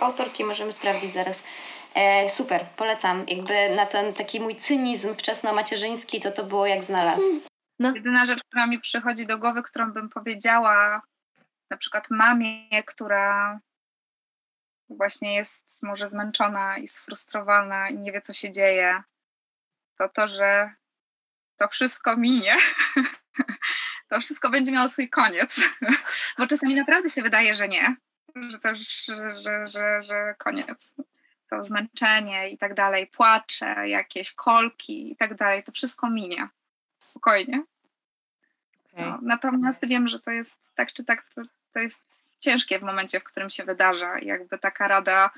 [0.00, 1.36] autorki, możemy sprawdzić zaraz.
[1.94, 3.26] E, super, polecam.
[3.28, 7.40] Jakby na ten taki mój cynizm wczesno-macierzyński, to to było jak znalazł.
[7.78, 7.92] No.
[7.94, 11.02] Jedyna rzecz, która mi przychodzi do głowy, którą bym powiedziała
[11.70, 13.60] na przykład mamie, która
[14.88, 19.02] właśnie jest może zmęczona i sfrustrowana i nie wie, co się dzieje,
[19.98, 20.70] to to, że
[21.56, 22.56] to wszystko minie.
[24.10, 25.60] to wszystko będzie miało swój koniec.
[26.38, 27.96] Bo czasami naprawdę się wydaje, że nie,
[28.48, 30.94] że też, że, że, że, że koniec.
[31.50, 36.48] To zmęczenie i tak dalej, płacze, jakieś kolki i tak dalej, to wszystko minie.
[37.00, 37.62] Spokojnie.
[38.96, 42.02] No, natomiast wiem, że to jest tak czy tak, to, to jest
[42.40, 44.18] ciężkie w momencie, w którym się wydarza.
[44.18, 45.30] Jakby taka rada,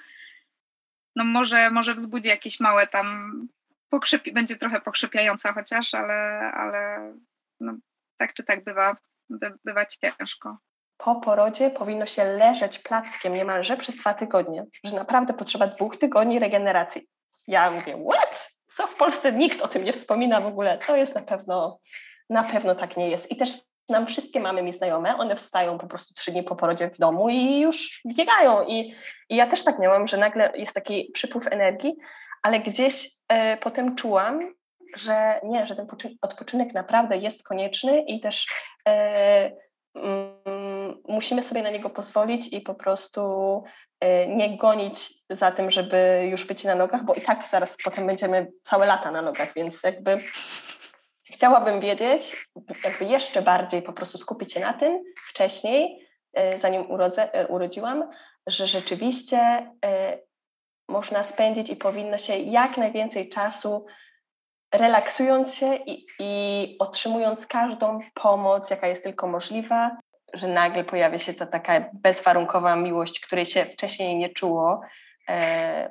[1.16, 3.48] no może, może wzbudzi jakieś małe tam,
[3.88, 6.14] pokrzepi, będzie trochę pokrzepiająca chociaż, ale,
[6.52, 7.12] ale
[7.60, 7.72] no,
[8.16, 8.96] tak czy tak bywa,
[9.30, 10.58] by, bywa ciężko.
[11.04, 16.38] Po porodzie powinno się leżeć plackiem niemalże przez dwa tygodnie, że naprawdę potrzeba dwóch tygodni
[16.38, 17.06] regeneracji.
[17.46, 18.50] Ja mówię, what?
[18.76, 20.78] Co w Polsce nikt o tym nie wspomina w ogóle?
[20.78, 21.78] To jest na pewno,
[22.30, 23.30] na pewno tak nie jest.
[23.30, 23.50] I też
[23.88, 27.28] nam wszystkie mamy mi znajome, one wstają po prostu trzy dni po porodzie w domu
[27.28, 28.66] i już biegają.
[28.66, 28.94] I,
[29.28, 31.96] i ja też tak miałam, że nagle jest taki przypływ energii,
[32.42, 34.54] ale gdzieś e, potem czułam,
[34.96, 35.86] że nie, że ten
[36.22, 38.46] odpoczynek naprawdę jest konieczny i też
[38.84, 39.52] mm,
[41.09, 43.22] musimy sobie na niego pozwolić i po prostu
[44.00, 48.07] e, nie gonić za tym, żeby już być na nogach, bo i tak zaraz potem
[48.07, 50.18] będziemy całe lata na nogach, więc jakby
[51.24, 52.46] chciałabym wiedzieć,
[52.85, 58.11] jakby jeszcze bardziej po prostu skupić się na tym wcześniej, e, zanim urodzę, e, urodziłam,
[58.46, 59.70] że rzeczywiście
[60.88, 63.87] można spędzić i powinno się jak najwięcej czasu
[64.72, 69.96] relaksując się i, i otrzymując każdą pomoc, jaka jest tylko możliwa,
[70.35, 74.80] że nagle pojawia się ta taka bezwarunkowa miłość, której się wcześniej nie czuło,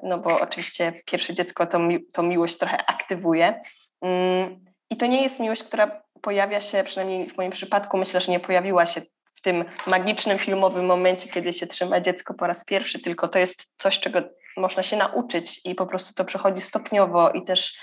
[0.03, 1.67] no bo oczywiście pierwsze dziecko
[2.13, 3.61] to miłość trochę aktywuje.
[4.01, 8.31] Mm, I to nie jest miłość, która pojawia się, przynajmniej w moim przypadku, myślę, że
[8.31, 9.01] nie pojawiła się
[9.35, 13.71] w tym magicznym filmowym momencie, kiedy się trzyma dziecko po raz pierwszy, tylko to jest
[13.77, 14.19] coś, czego
[14.57, 17.77] można się nauczyć i po prostu to przechodzi stopniowo i też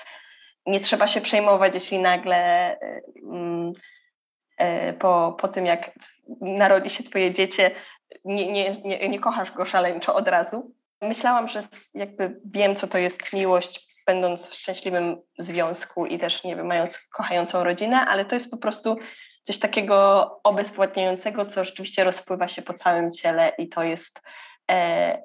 [0.66, 2.70] nie trzeba się przejmować, jeśli nagle
[3.32, 3.72] mm,
[4.58, 5.90] e, po, po tym, jak
[6.40, 7.70] narodzi się twoje dziecię,
[8.24, 10.74] nie, nie, nie, nie kochasz go szaleńczo od razu.
[11.02, 11.62] Myślałam, że
[11.94, 16.98] jakby wiem, co to jest miłość, będąc w szczęśliwym związku i też, nie wiem, mając
[16.98, 18.96] kochającą rodzinę, ale to jest po prostu
[19.44, 24.22] coś takiego obezwładniającego, co rzeczywiście rozpływa się po całym ciele i to jest
[24.70, 25.22] e,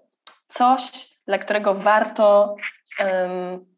[0.48, 0.82] coś,
[1.28, 2.56] dla którego warto
[3.00, 3.71] um,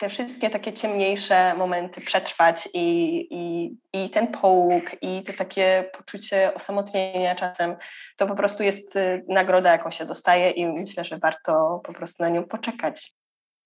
[0.00, 6.54] te wszystkie takie ciemniejsze momenty przetrwać i, i, i ten połóg, i to takie poczucie
[6.54, 7.76] osamotnienia czasem,
[8.16, 12.22] to po prostu jest y, nagroda, jaką się dostaje i myślę, że warto po prostu
[12.22, 13.14] na nią poczekać.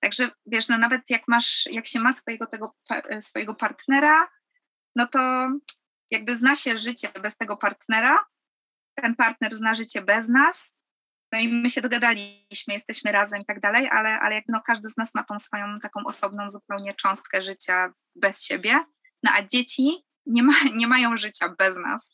[0.00, 2.74] Także wiesz, no nawet jak masz, jak się ma swojego tego
[3.20, 4.28] swojego partnera,
[4.96, 5.48] no to
[6.10, 8.24] jakby zna się życie bez tego partnera,
[8.94, 10.76] ten partner zna życie bez nas,
[11.32, 14.88] no i my się dogadaliśmy, jesteśmy razem i tak dalej, ale, ale jak no, każdy
[14.88, 18.84] z nas ma tą swoją taką osobną zupełnie cząstkę życia bez siebie,
[19.22, 22.12] no a dzieci nie, ma, nie mają życia bez nas.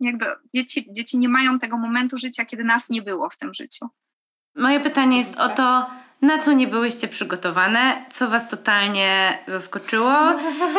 [0.00, 3.88] Jakby dzieci, dzieci nie mają tego momentu życia, kiedy nas nie było w tym życiu.
[4.56, 5.90] Moje pytanie jest o to,
[6.22, 10.12] na co nie byłyście przygotowane, co was totalnie zaskoczyło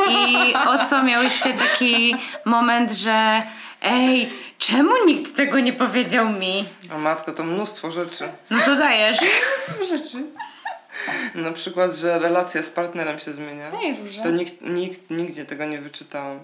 [0.09, 2.15] i o co miałyście taki
[2.45, 3.43] moment, że
[3.81, 6.65] ej, czemu nikt tego nie powiedział mi?
[6.95, 8.29] O matko, to mnóstwo rzeczy.
[8.49, 9.17] No co dajesz?
[9.21, 10.25] mnóstwo rzeczy.
[11.35, 13.71] Na przykład, że relacja z partnerem się zmienia.
[13.83, 14.21] Ej, róże.
[14.21, 16.39] To nikt, nikt nigdzie tego nie wyczytałam.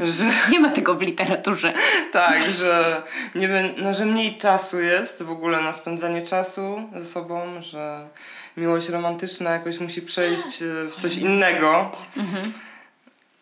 [0.00, 1.72] Że, Nie ma tego w literaturze.
[2.12, 3.02] tak, że,
[3.34, 8.08] nie, no, że mniej czasu jest w ogóle na spędzanie czasu ze sobą, że
[8.56, 11.90] miłość romantyczna jakoś musi przejść e, w coś innego.
[12.16, 12.52] Mhm.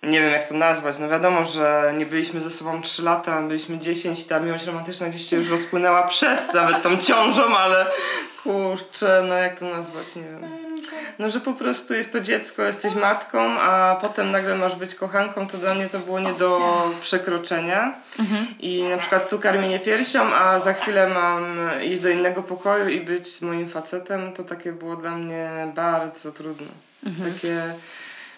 [0.02, 0.98] Nie wiem jak to nazwać.
[0.98, 5.08] No wiadomo, że nie byliśmy ze sobą 3 lata, byliśmy 10 i ta miłość romantyczna
[5.08, 7.86] gdzieś się już rozpłynęła przed nawet tą ciążą, ale
[8.42, 10.62] kurczę, no jak to nazwać, nie wiem.
[11.18, 15.46] No, że po prostu jest to dziecko, jesteś matką, a potem nagle masz być kochanką,
[15.46, 16.60] to dla mnie to było nie do
[17.00, 17.94] przekroczenia.
[18.18, 18.46] Mhm.
[18.60, 23.00] I na przykład tu karmienie piersią, a za chwilę mam iść do innego pokoju i
[23.00, 26.66] być moim facetem, to takie było dla mnie bardzo trudne.
[27.06, 27.34] Mhm.
[27.34, 27.74] Takie,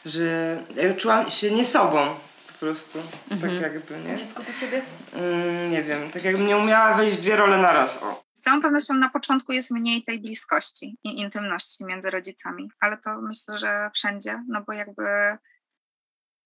[0.04, 2.14] że ja czułam się nie sobą
[2.52, 2.98] po prostu.
[3.30, 3.62] Mhm.
[3.62, 4.16] Tak jakby, nie?
[4.16, 4.82] Dziecko do ciebie?
[5.12, 8.02] Mm, nie wiem, tak jakbym nie umiała wejść w dwie role naraz.
[8.02, 8.24] O.
[8.32, 13.20] Z całą pewnością na początku jest mniej tej bliskości i intymności między rodzicami, ale to
[13.22, 15.36] myślę, że wszędzie, no bo jakby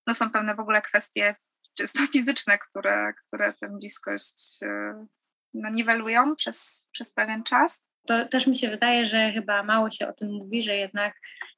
[0.07, 1.37] no są pewne w ogóle kwestie
[1.79, 5.07] czysto fizyczne, które, które tę bliskość e,
[5.55, 7.85] no, niwelują przez, przez pewien czas.
[8.07, 11.15] To też mi się wydaje, że chyba mało się o tym mówi, że jednak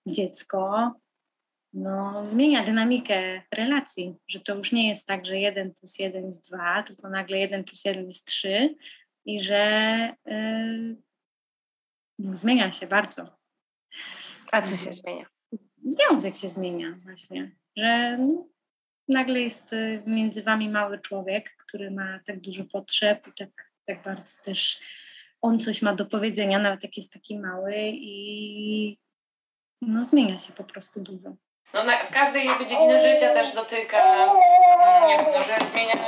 [0.07, 0.93] dziecko
[1.73, 6.49] no, zmienia dynamikę relacji, że to już nie jest tak, że 1 plus 1 jest
[6.49, 8.77] 2, tylko nagle 1 plus 1 jest 3
[9.25, 10.97] i że yy,
[12.19, 13.39] no, zmienia się bardzo.
[14.53, 15.27] A co się zmienia?
[15.83, 18.49] Związek się zmienia właśnie, że no,
[19.09, 24.03] nagle jest y, między wami mały człowiek, który ma tak dużo potrzeb i tak, tak
[24.03, 24.81] bardzo też
[25.41, 28.99] on coś ma do powiedzenia, nawet jak jest taki mały i
[29.83, 31.37] no zmienia się po prostu dużo.
[31.75, 34.27] No na, w każdej jakby dziedziny życia też dotyka,
[35.09, 36.07] nie wiem, no, że zmienia się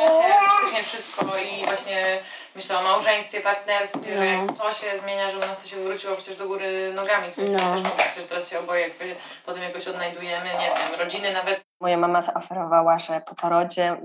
[0.48, 2.18] praktycznie wszystko i właśnie
[2.54, 6.16] myślę o małżeństwie, partnerstwie, że jak to się zmienia, że u nas to się wróciło
[6.16, 7.74] przecież do góry nogami, sensie No.
[7.74, 11.96] też mówię, przecież teraz się oboje jakby potem jakoś odnajdujemy, nie wiem, rodziny nawet Moja
[11.96, 13.96] mama zaoferowała, że po porodzie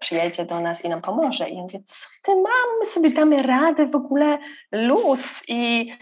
[0.00, 1.48] przyjedzie do nas i nam pomoże.
[1.48, 4.38] I ja mówię, co ty mam, my sobie damy radę, w ogóle
[4.72, 5.42] luz.
[5.48, 5.92] I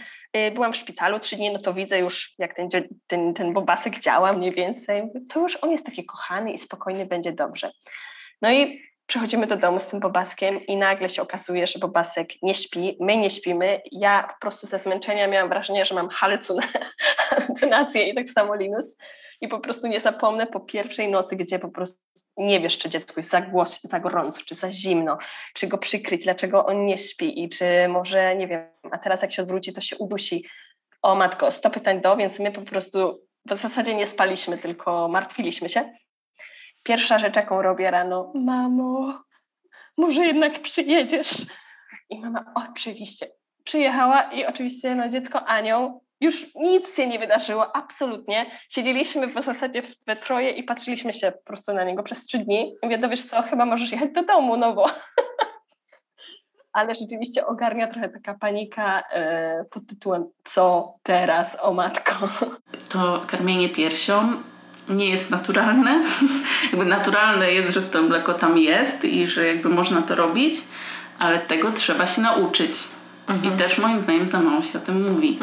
[0.54, 2.68] byłam w szpitalu trzy dni, no to widzę już, jak ten,
[3.06, 5.02] ten, ten bobasek działa mniej więcej.
[5.28, 7.72] To już on jest taki kochany i spokojnie będzie dobrze.
[8.42, 12.54] No i przychodzimy do domu z tym bobaskiem i nagle się okazuje, że bobasek nie
[12.54, 13.82] śpi, my nie śpimy.
[13.92, 16.78] Ja po prostu ze zmęczenia miałam wrażenie, że mam halucyna-
[17.16, 18.96] halucynacje i tak samo Linus.
[19.40, 21.98] I po prostu nie zapomnę po pierwszej nocy, gdzie po prostu
[22.36, 25.18] nie wiesz, czy dziecku jest za, głos, za gorąco, czy za zimno,
[25.54, 29.32] czy go przykryć, dlaczego on nie śpi i czy może, nie wiem, a teraz jak
[29.32, 30.46] się odwróci, to się udusi.
[31.02, 35.68] O matko, 100 pytań do, więc my po prostu w zasadzie nie spaliśmy, tylko martwiliśmy
[35.68, 35.92] się.
[36.82, 39.22] Pierwsza rzecz, jaką robię rano, mamo,
[39.96, 41.30] może jednak przyjedziesz?
[42.10, 43.26] I mama, oczywiście,
[43.64, 48.50] przyjechała i oczywiście no, dziecko anioł, już nic się nie wydarzyło, absolutnie.
[48.68, 52.74] Siedzieliśmy w zasadzie we troje i patrzyliśmy się po prostu na niego przez trzy dni.
[52.82, 54.86] Mówię, no wiesz co, chyba możesz jechać do domu, no bo...
[56.72, 62.28] Ale rzeczywiście ogarnia trochę taka panika e, pod tytułem co teraz, o matko.
[62.92, 64.42] to karmienie piersią
[64.88, 66.00] nie jest naturalne.
[66.72, 70.54] jakby naturalne jest, że to mleko tam jest i że jakby można to robić,
[71.18, 72.72] ale tego trzeba się nauczyć.
[73.42, 75.38] I też moim zdaniem za mało się o tym mówi,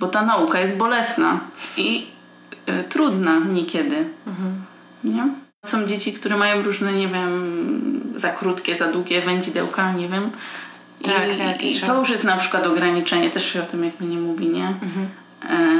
[0.00, 1.40] bo ta nauka jest bolesna
[1.76, 2.06] i
[2.68, 4.04] y, trudna niekiedy.
[5.04, 5.28] Nie?
[5.64, 7.60] Są dzieci, które mają różne, nie wiem,
[8.16, 10.30] za krótkie, za długie wędzidełka, nie wiem.
[11.00, 13.84] I, Tak, tak, i że- to już jest na przykład ograniczenie, też się o tym
[13.84, 14.74] jakby nie mówi, nie?
[15.50, 15.76] E,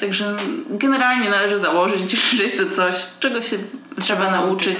[0.00, 0.36] także
[0.70, 3.56] generalnie należy założyć, że jest to coś, czego się
[4.00, 4.78] trzeba nauczyć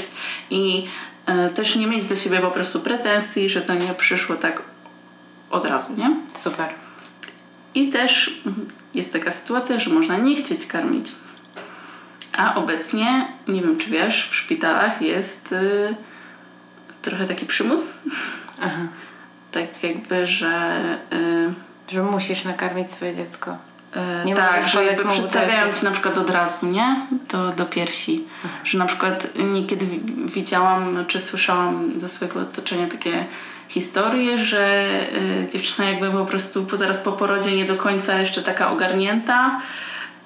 [0.51, 0.87] i
[1.27, 4.63] e, też nie mieć do siebie po prostu pretensji, że to nie przyszło tak
[5.53, 6.17] od razu, nie?
[6.39, 6.69] Super.
[7.75, 11.13] I też mhm, jest taka sytuacja, że można nie chcieć karmić.
[12.37, 15.95] A obecnie, nie wiem czy wiesz, w szpitalach jest y,
[17.03, 17.95] trochę taki przymus.
[18.63, 18.79] Aha.
[19.53, 20.81] Tak jakby, że...
[21.13, 23.57] Y, Że musisz nakarmić swoje dziecko.
[23.97, 26.97] E, Nie tak, że jakby przedstawiają ci na przykład od razu, nie?
[27.29, 28.25] Do, do piersi.
[28.65, 33.25] Że na przykład niekiedy wi- widziałam, czy słyszałam ze swojego otoczenia takie
[33.73, 38.71] historie, że y, dziewczyna jakby po prostu zaraz po porodzie nie do końca jeszcze taka
[38.71, 39.61] ogarnięta,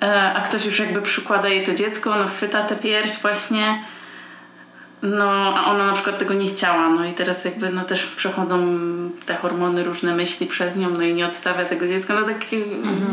[0.03, 3.83] e, a ktoś już jakby przykłada jej to dziecko, no chwyta tę pierś właśnie,
[5.03, 8.79] no a ona na przykład tego nie chciała, no i teraz jakby no też przechodzą
[9.27, 12.59] te hormony, różne myśli przez nią, no i nie odstawia tego dziecka, no takie,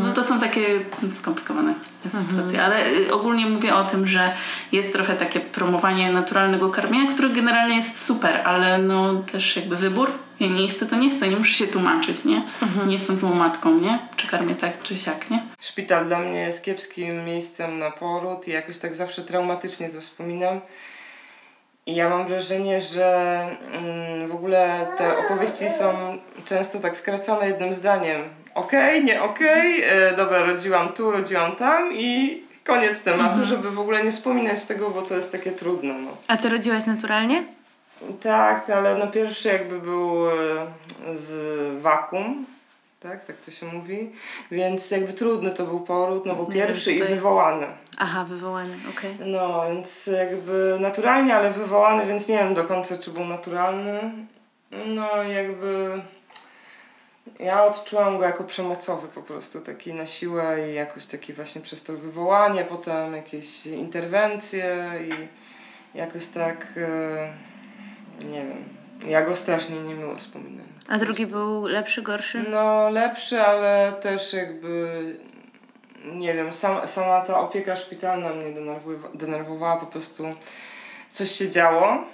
[0.04, 0.80] no to są takie
[1.12, 1.74] skomplikowane
[2.08, 4.32] sytuacje, ale y, ogólnie mówię o tym, że
[4.72, 10.10] jest trochę takie promowanie naturalnego karmienia, które generalnie jest super, ale no też jakby wybór,
[10.40, 12.42] ja nie chcę, to nie chcę, nie muszę się tłumaczyć, nie?
[12.86, 13.98] Nie jestem złą matką, nie?
[14.16, 15.42] Czy karmię tak, czy siak, nie?
[15.60, 20.60] Szpital dla mnie jest kiepskim miejscem na poród i jakoś tak zawsze traumatycznie to wspominam.
[21.86, 23.38] I ja mam wrażenie, że
[23.72, 28.22] mm, w ogóle te opowieści są często tak skracane jednym zdaniem.
[28.54, 34.04] Okej, nie okej, e, dobra, rodziłam tu, rodziłam tam i koniec tematu, żeby w ogóle
[34.04, 35.94] nie wspominać tego, bo to jest takie trudne.
[35.94, 36.10] No.
[36.28, 37.44] A ty rodziłaś naturalnie?
[38.22, 40.34] Tak, ale no pierwszy jakby był e,
[41.14, 42.46] z wakum,
[43.00, 44.12] tak, tak to się mówi,
[44.50, 47.14] więc jakby trudny to był poród, no bo Nie wiem, pierwszy co i to jest.
[47.14, 47.66] wywołany.
[47.98, 49.16] Aha, wywołany, okej.
[49.20, 54.00] No, więc jakby naturalnie, ale wywołany, więc nie wiem do końca, czy był naturalny.
[54.86, 56.00] No, jakby
[57.38, 61.82] ja odczułam go jako przemocowy po prostu, taki na siłę i jakoś taki właśnie przez
[61.82, 65.28] to wywołanie, potem jakieś interwencje i
[65.98, 67.32] jakoś tak, e,
[68.20, 68.64] nie wiem,
[69.06, 70.66] ja go strasznie niemiło wspominam.
[70.88, 72.44] A drugi był lepszy, gorszy?
[72.50, 74.88] No lepszy, ale też jakby
[76.12, 80.24] nie wiem, sam, sama ta opieka szpitalna mnie denerwuwa, denerwowała, po prostu
[81.10, 82.04] coś się działo,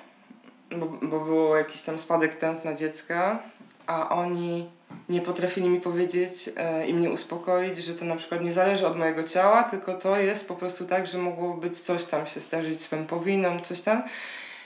[0.70, 3.42] bo, bo było jakiś tam spadek tętna dziecka,
[3.86, 4.68] a oni
[5.08, 8.98] nie potrafili mi powiedzieć e, i mnie uspokoić, że to na przykład nie zależy od
[8.98, 12.80] mojego ciała, tylko to jest po prostu tak, że mogło być coś tam się zdarzyć
[12.80, 14.02] z pępowiną, coś tam.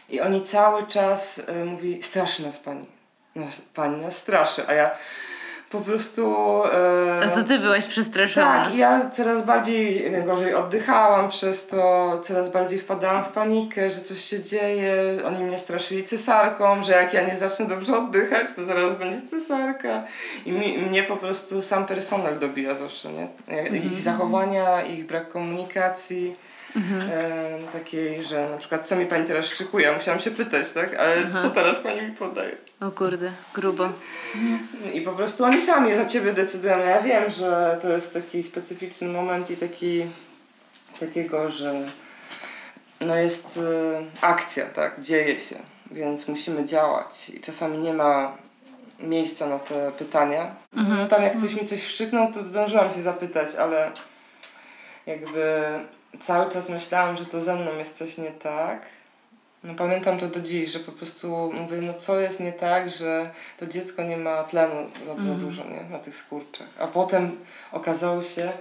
[0.09, 2.87] I oni cały czas e, mówi, straszy nas pani.
[3.35, 4.91] Nas, pani nas straszy, a ja
[5.75, 6.35] po prostu...
[7.23, 8.65] E, to ty byłaś przestraszona.
[8.65, 14.25] Tak, ja coraz bardziej gorzej oddychałam przez to, coraz bardziej wpadałam w panikę, że coś
[14.25, 14.95] się dzieje.
[15.27, 20.05] Oni mnie straszyli cesarką, że jak ja nie zacznę dobrze oddychać, to zaraz będzie cesarka.
[20.47, 23.29] I mi, mnie po prostu sam personel dobija zawsze, nie?
[23.67, 24.03] Ich mhm.
[24.03, 26.37] zachowania, ich brak komunikacji.
[26.77, 27.11] Mhm.
[27.11, 29.93] E, takiej, że na przykład co mi pani teraz szykuje?
[29.93, 30.95] Musiałam się pytać, tak?
[30.95, 31.43] Ale Aha.
[31.43, 32.57] co teraz pani mi podaje?
[32.81, 33.89] O kurde, grubo.
[34.95, 36.79] I po prostu oni sami za ciebie decydują.
[36.79, 40.07] Ja wiem, że to jest taki specyficzny moment i taki
[41.01, 41.75] takiego, że
[43.01, 43.61] no jest y,
[44.21, 45.01] akcja, tak?
[45.01, 45.57] Dzieje się,
[45.91, 48.37] więc musimy działać i czasami nie ma
[49.01, 50.55] miejsca na te pytania.
[50.77, 51.09] Mhm.
[51.09, 53.93] Tam jak ktoś mi coś wszczyknął, to zdążyłam się zapytać, ale
[55.07, 55.63] jakby
[56.21, 58.87] cały czas myślałam, że to ze mną jest coś nie tak.
[59.65, 63.31] No pamiętam to do dziś, że po prostu mówię, no co jest nie tak, że
[63.59, 65.41] to dziecko nie ma tlenu za, za mm.
[65.41, 65.85] dużo, nie?
[65.91, 66.67] Na tych skurczach.
[66.79, 67.37] A potem
[67.73, 68.53] okazało się,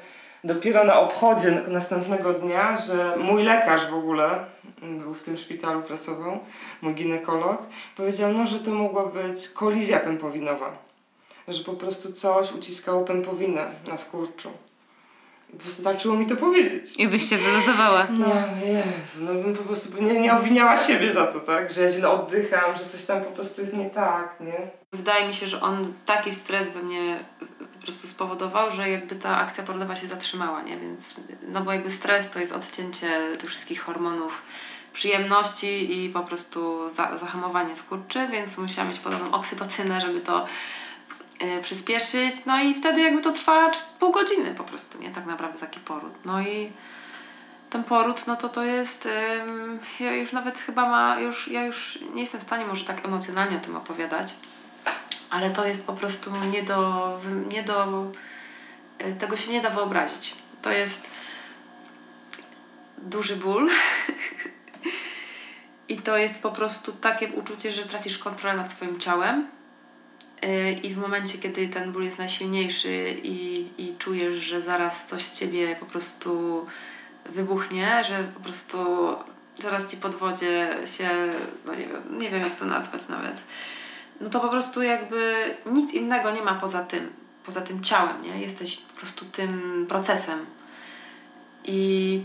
[0.43, 4.45] dopiero na obchodzie następnego dnia, że mój lekarz w ogóle
[4.81, 6.39] był w tym szpitalu, pracował,
[6.81, 7.61] mój ginekolog,
[7.97, 10.71] powiedział, no, że to mogła być kolizja pępowinowa.
[11.47, 14.51] Że po prostu coś uciskało pępowinę na skurczu.
[15.53, 16.97] Wystarczyło mi to powiedzieć.
[16.97, 18.07] I byś się wyluzowała.
[18.09, 18.27] No,
[18.65, 21.73] Jezu, no bym po prostu nie, nie obwiniała siebie za to, tak?
[21.73, 24.67] Że ja źle oddycham, że coś tam po prostu jest nie tak, nie?
[24.91, 27.19] Wydaje mi się, że on taki stres we mnie
[27.79, 30.77] po prostu spowodował, że jakby ta akcja porodowa się zatrzymała, nie?
[30.77, 31.15] Więc,
[31.47, 34.41] no bo jakby stres to jest odcięcie tych wszystkich hormonów
[34.93, 40.45] przyjemności i po prostu za, zahamowanie skurczy, więc musiałam mieć podobną oksytocynę, żeby to
[41.61, 45.11] przyspieszyć, no i wtedy jakby to trwa pół godziny po prostu, nie?
[45.11, 46.13] Tak naprawdę taki poród.
[46.25, 46.71] No i
[47.73, 49.07] ten poród, no to to jest,
[49.99, 53.57] ja już nawet chyba ma, już, ja już nie jestem w stanie może tak emocjonalnie
[53.57, 54.33] o tym opowiadać,
[55.29, 58.05] ale to jest po prostu nie do, nie do,
[59.01, 60.35] y, tego się nie da wyobrazić.
[60.61, 61.09] To jest
[62.97, 63.69] duży ból
[65.89, 69.47] i to jest po prostu takie uczucie, że tracisz kontrolę nad swoim ciałem
[70.83, 75.39] i w momencie, kiedy ten ból jest najsilniejszy i, i czujesz, że zaraz coś z
[75.39, 76.65] ciebie po prostu
[77.25, 78.77] wybuchnie, że po prostu
[79.59, 81.09] zaraz ci pod wodzie się,
[81.65, 83.41] no nie wiem, nie wiem jak to nazwać nawet,
[84.21, 87.09] no to po prostu jakby nic innego nie ma poza tym,
[87.45, 88.41] poza tym ciałem, nie?
[88.41, 90.45] Jesteś po prostu tym procesem.
[91.63, 92.21] I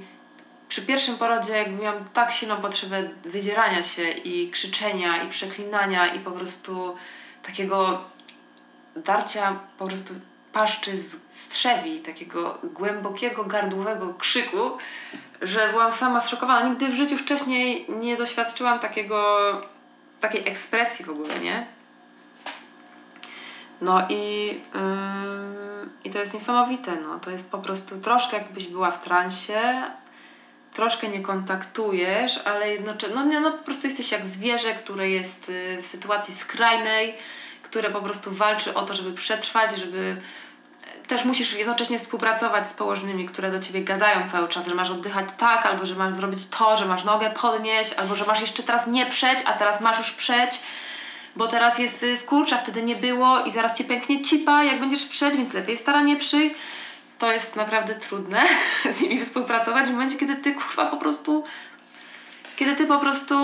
[0.68, 6.20] przy pierwszym porodzie jakby miałam tak silną potrzebę wydzierania się i krzyczenia i przeklinania i
[6.20, 6.96] po prostu
[7.48, 8.00] takiego
[8.96, 10.14] darcia po prostu
[10.52, 14.78] paszczy z strzewi, takiego głębokiego, gardłowego krzyku,
[15.42, 16.68] że byłam sama zszokowana.
[16.68, 19.38] Nigdy w życiu wcześniej nie doświadczyłam takiego,
[20.20, 21.66] takiej ekspresji w ogóle, nie?
[23.80, 27.18] No i, yy, i to jest niesamowite, no.
[27.18, 29.82] To jest po prostu troszkę jakbyś była w transie,
[30.72, 35.78] troszkę nie kontaktujesz, ale jednocześnie, no, no po prostu jesteś jak zwierzę, które jest y,
[35.82, 37.14] w sytuacji skrajnej,
[37.70, 40.20] które po prostu walczy o to, żeby przetrwać, żeby
[41.08, 45.28] też musisz jednocześnie współpracować z położonymi, które do ciebie gadają cały czas, że masz oddychać
[45.38, 48.86] tak, albo że masz zrobić to, że masz nogę podnieść, albo że masz jeszcze teraz
[48.86, 50.60] nie przeć, a teraz masz już przeć,
[51.36, 54.80] bo teraz jest y, skurcz, a wtedy nie było i zaraz cię pęknie cipa, jak
[54.80, 56.54] będziesz przeć, więc lepiej staranie przyj.
[57.18, 58.42] To jest naprawdę trudne
[58.94, 61.44] z nimi współpracować w momencie, kiedy ty kurwa po prostu
[62.58, 63.34] kiedy ty po prostu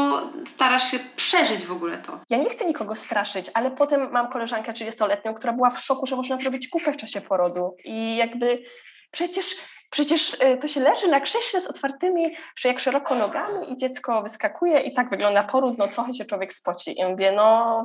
[0.46, 2.20] starasz się przeżyć w ogóle to.
[2.30, 6.16] Ja nie chcę nikogo straszyć, ale potem mam koleżankę 30-letnią, która była w szoku, że
[6.16, 8.62] można zrobić kupę w czasie porodu i jakby
[9.10, 9.46] przecież
[9.90, 14.22] Przecież y, to się leży na krześle z otwartymi, że jak szeroko nogami i dziecko
[14.22, 16.98] wyskakuje i tak wygląda poród, no trochę się człowiek spoci.
[16.98, 17.84] I mówię, no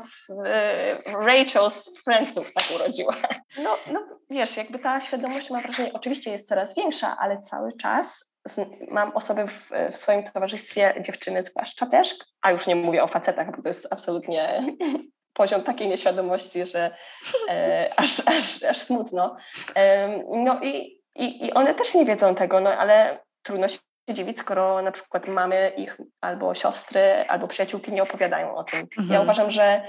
[1.05, 3.15] Rachel z Friendsów tak urodziła.
[3.63, 3.99] No, no
[4.29, 8.28] wiesz, jakby ta świadomość mam wrażenie, oczywiście jest coraz większa, ale cały czas
[8.91, 13.55] mam osoby w, w, swoim towarzystwie, dziewczyny zwłaszcza też, a już nie mówię o facetach,
[13.55, 14.63] bo to jest absolutnie
[15.39, 16.95] poziom takiej nieświadomości, że
[17.49, 19.37] e, aż, aż, aż smutno.
[19.75, 23.79] E, no i, i, i one też nie wiedzą tego, no ale trudno się
[24.09, 28.79] dziwić, skoro na przykład mamy ich albo siostry, albo przyjaciółki nie opowiadają o tym.
[28.79, 29.09] Mhm.
[29.09, 29.81] Ja uważam, że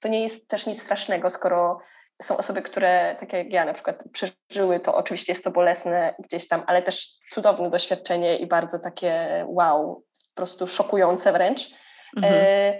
[0.00, 1.78] to nie jest też nic strasznego, skoro
[2.22, 6.48] są osoby, które, tak jak ja na przykład, przeżyły to, oczywiście jest to bolesne gdzieś
[6.48, 10.04] tam, ale też cudowne doświadczenie i bardzo takie wow,
[10.34, 11.70] po prostu szokujące wręcz.
[12.16, 12.34] Mhm.
[12.34, 12.74] E,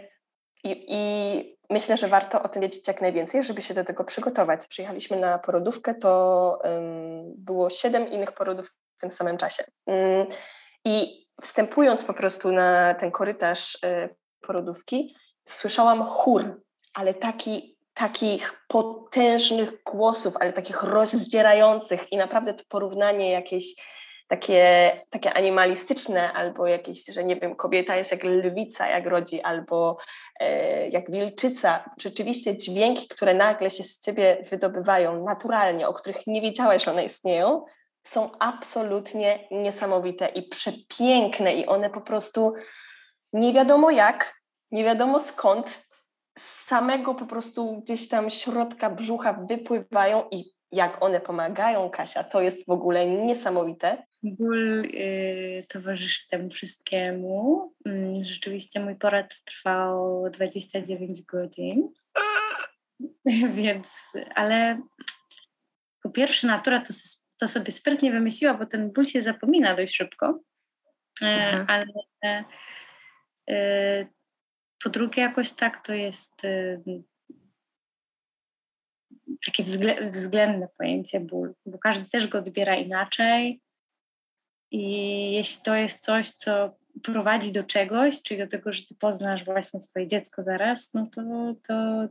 [0.65, 4.67] i, I myślę, że warto o tym wiedzieć jak najwięcej, żeby się do tego przygotować.
[4.67, 9.65] Przyjechaliśmy na porodówkę, to um, było siedem innych porodów w tym samym czasie.
[9.87, 10.27] Um,
[10.85, 15.17] I wstępując po prostu na ten korytarz y, porodówki,
[15.49, 16.63] słyszałam chór,
[16.95, 23.65] ale taki takich potężnych głosów, ale takich rozdzierających i naprawdę to porównanie jakieś
[24.29, 29.97] takie, takie animalistyczne albo jakieś, że nie wiem, kobieta jest jak lwica, jak rodzi, albo
[30.41, 31.91] e, jak wilczyca.
[32.01, 37.05] Rzeczywiście dźwięki, które nagle się z ciebie wydobywają naturalnie, o których nie wiedziałeś, że one
[37.05, 37.65] istnieją,
[38.05, 42.55] są absolutnie niesamowite i przepiękne i one po prostu
[43.33, 44.35] nie wiadomo jak,
[44.71, 45.86] nie wiadomo skąd,
[46.39, 52.41] z samego po prostu gdzieś tam środka brzucha wypływają i jak one pomagają, Kasia, to
[52.41, 54.07] jest w ogóle niesamowite.
[54.23, 57.73] Ból y, towarzyszy temu wszystkiemu.
[57.87, 61.93] Mm, rzeczywiście mój porad trwał 29 godzin.
[63.53, 64.81] Więc, ale
[66.03, 66.95] po pierwsze natura to,
[67.41, 70.41] to sobie sprytnie wymyśliła, bo ten ból się zapomina dość szybko.
[71.23, 71.87] E, ale
[73.51, 74.07] e,
[74.85, 76.83] po drugie jakoś tak to jest e,
[79.47, 79.63] takie
[80.11, 83.61] względne pojęcie ból, bo każdy też go odbiera inaczej.
[84.71, 84.83] I
[85.33, 89.81] jeśli to jest coś, co prowadzi do czegoś, czyli do tego, że ty poznasz właśnie
[89.81, 91.23] swoje dziecko zaraz, no to,
[91.69, 92.07] to,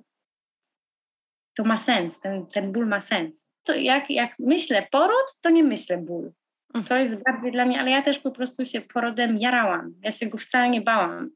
[1.55, 3.49] to ma sens, ten, ten ból ma sens.
[3.63, 6.31] To jak, jak myślę poród, to nie myślę ból.
[6.73, 6.85] Mhm.
[6.85, 9.93] To jest bardziej dla mnie, ale ja też po prostu się porodem jarałam.
[10.01, 11.29] Ja się go wcale nie bałam.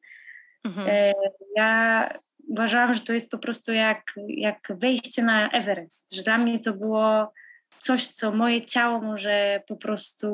[0.63, 0.87] Mhm.
[0.89, 1.13] E,
[1.55, 2.09] ja
[2.47, 6.73] uważałam, że to jest po prostu jak, jak wejście na Everest, że dla mnie to
[6.73, 7.33] było
[7.77, 10.27] coś, co moje ciało może po prostu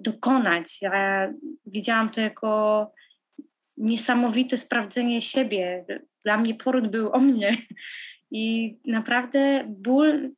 [0.00, 0.82] dokonać.
[0.82, 1.28] Ja
[1.66, 2.92] widziałam to jako
[3.76, 5.84] niesamowite sprawdzenie siebie.
[6.24, 7.56] Dla mnie poród był o mnie.
[8.30, 10.30] I naprawdę ból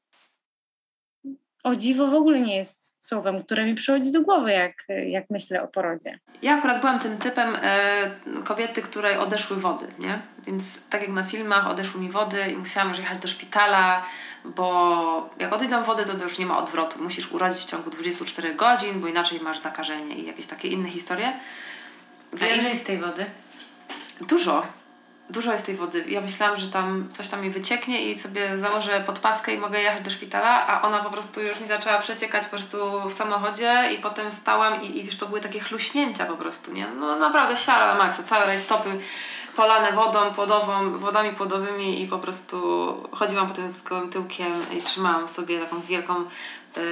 [1.63, 5.63] o dziwo w ogóle nie jest słowem, które mi przychodzi do głowy, jak, jak myślę
[5.63, 6.19] o porodzie.
[6.43, 8.11] Ja akurat byłam tym typem e,
[8.45, 10.19] kobiety, której odeszły wody, nie?
[10.47, 14.03] Więc tak jak na filmach odeszły mi wody i musiałam już jechać do szpitala,
[14.45, 17.03] bo jak odejdą wody, to, to już nie ma odwrotu.
[17.03, 21.33] Musisz urodzić w ciągu 24 godzin, bo inaczej masz zakażenie i jakieś takie inne historie.
[22.33, 22.53] Więc...
[22.53, 23.27] A ile jest tej wody?
[24.21, 24.63] Dużo
[25.33, 26.05] dużo jest tej wody.
[26.09, 30.03] Ja myślałam, że tam coś tam mi wycieknie i sobie założę podpaskę i mogę jechać
[30.03, 33.99] do szpitala, a ona po prostu już mi zaczęła przeciekać po prostu w samochodzie i
[33.99, 36.87] potem stałam i, i wiesz, to były takie chluśnięcia po prostu, nie?
[36.87, 38.91] No naprawdę siara na maksa, całe rajstopy
[39.57, 42.57] polane wodą płodową, wodami płodowymi i po prostu
[43.13, 46.25] chodziłam potem z gołym tyłkiem i trzymałam sobie taką wielką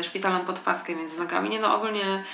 [0.03, 1.51] szpitalną podpaskę między nogami.
[1.51, 2.24] Nie no, ogólnie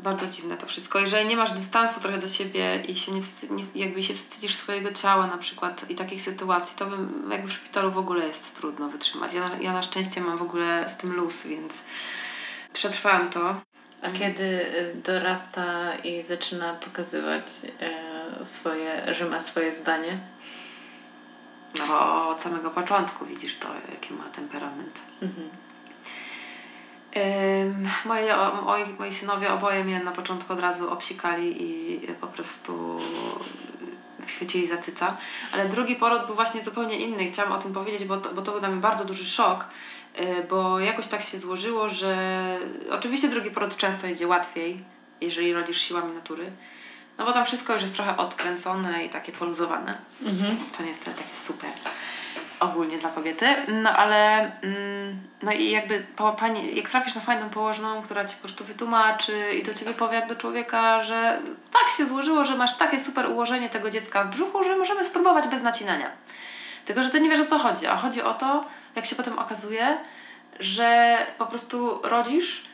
[0.00, 0.98] bardzo dziwne to wszystko.
[0.98, 3.20] Jeżeli nie masz dystansu trochę do siebie i się nie,
[3.50, 7.52] nie jakby się wstydzisz swojego ciała na przykład i takich sytuacji, to bym, jakby w
[7.52, 9.32] szpitalu w ogóle jest trudno wytrzymać.
[9.32, 11.84] Ja, ja na szczęście mam w ogóle z tym luz, więc
[12.72, 13.60] przetrwałam to.
[14.02, 17.46] A kiedy y, dorasta i zaczyna pokazywać
[17.80, 20.18] e, swoje, że ma swoje zdanie?
[21.78, 25.02] No bo od samego początku widzisz to, jaki ma temperament.
[25.22, 25.63] Mhm.
[28.04, 33.00] Moje, moi, moi synowie oboje mnie na początku od razu obsikali i po prostu
[34.26, 35.16] chwycili za cyca.
[35.52, 37.26] Ale drugi poród był właśnie zupełnie inny.
[37.26, 39.64] Chciałam o tym powiedzieć, bo to, bo to był dla mnie bardzo duży szok,
[40.20, 42.16] y, bo jakoś tak się złożyło, że
[42.90, 44.84] oczywiście drugi poród często idzie łatwiej,
[45.20, 46.50] jeżeli rodzisz siłami natury.
[47.18, 49.98] No bo tam wszystko już jest trochę odkręcone i takie poluzowane.
[50.22, 50.56] Mhm.
[50.76, 51.70] To nie jest takie super
[52.60, 56.04] ogólnie dla kobiety, no ale mm, no i jakby
[56.38, 60.14] pani, jak trafisz na fajną położną, która ci po prostu wytłumaczy i do ciebie powie
[60.14, 61.40] jak do człowieka, że
[61.72, 65.48] tak się złożyło, że masz takie super ułożenie tego dziecka w brzuchu, że możemy spróbować
[65.48, 66.10] bez nacinania.
[66.84, 68.64] Tylko, że ty nie wiesz o co chodzi, a chodzi o to,
[68.96, 69.98] jak się potem okazuje,
[70.60, 72.64] że po prostu rodzisz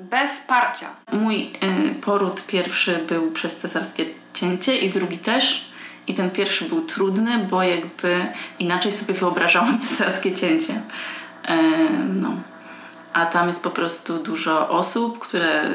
[0.00, 0.86] bez parcia.
[1.12, 1.52] Mój
[1.90, 4.04] y, poród pierwszy był przez cesarskie
[4.34, 5.67] cięcie i drugi też
[6.08, 8.26] i ten pierwszy był trudny, bo jakby
[8.58, 10.80] inaczej sobie wyobrażałam cesarskie cięcie.
[11.44, 11.58] E,
[12.14, 12.30] no.
[13.12, 15.70] A tam jest po prostu dużo osób, które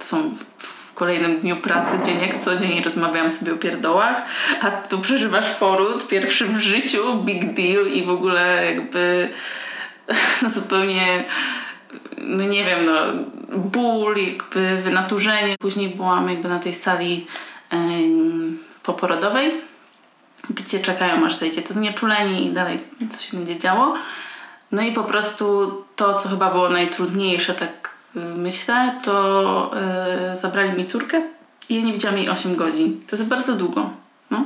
[0.00, 4.22] są w kolejnym dniu pracy, dzień jak co dzień rozmawiam sobie o pierdołach,
[4.60, 9.28] a tu przeżywasz poród, pierwszy w życiu, big deal i w ogóle jakby
[10.42, 11.24] no zupełnie
[12.18, 12.92] no nie wiem, no
[13.58, 15.56] ból, jakby wynaturzenie.
[15.60, 17.26] Później byłam jakby na tej sali
[18.88, 19.52] poporodowej,
[20.50, 22.80] gdzie czekają aż zejdzie to znieczulenie i dalej
[23.10, 23.94] co się będzie działo.
[24.72, 25.44] No i po prostu
[25.96, 29.70] to, co chyba było najtrudniejsze, tak y, myślę, to
[30.30, 31.22] yy, zabrali mi córkę
[31.68, 33.00] i ja nie widziałam jej 8 godzin.
[33.10, 33.90] To jest bardzo długo.
[34.30, 34.44] No.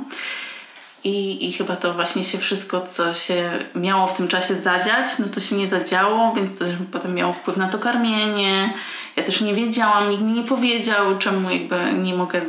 [1.04, 5.28] I, I chyba to właśnie się wszystko, co się miało w tym czasie zadziać, no
[5.28, 8.74] to się nie zadziało, więc to potem miało wpływ na to karmienie.
[9.16, 12.40] Ja też nie wiedziałam, nikt mi nie powiedział, czemu jakby nie mogę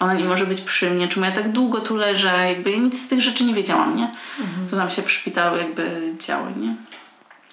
[0.00, 3.08] ona nie może być przy mnie, czemu ja tak długo tu leżę, jakby nic z
[3.08, 4.14] tych rzeczy nie wiedziałam, nie?
[4.70, 6.74] Co tam się w szpitalu jakby działo, nie?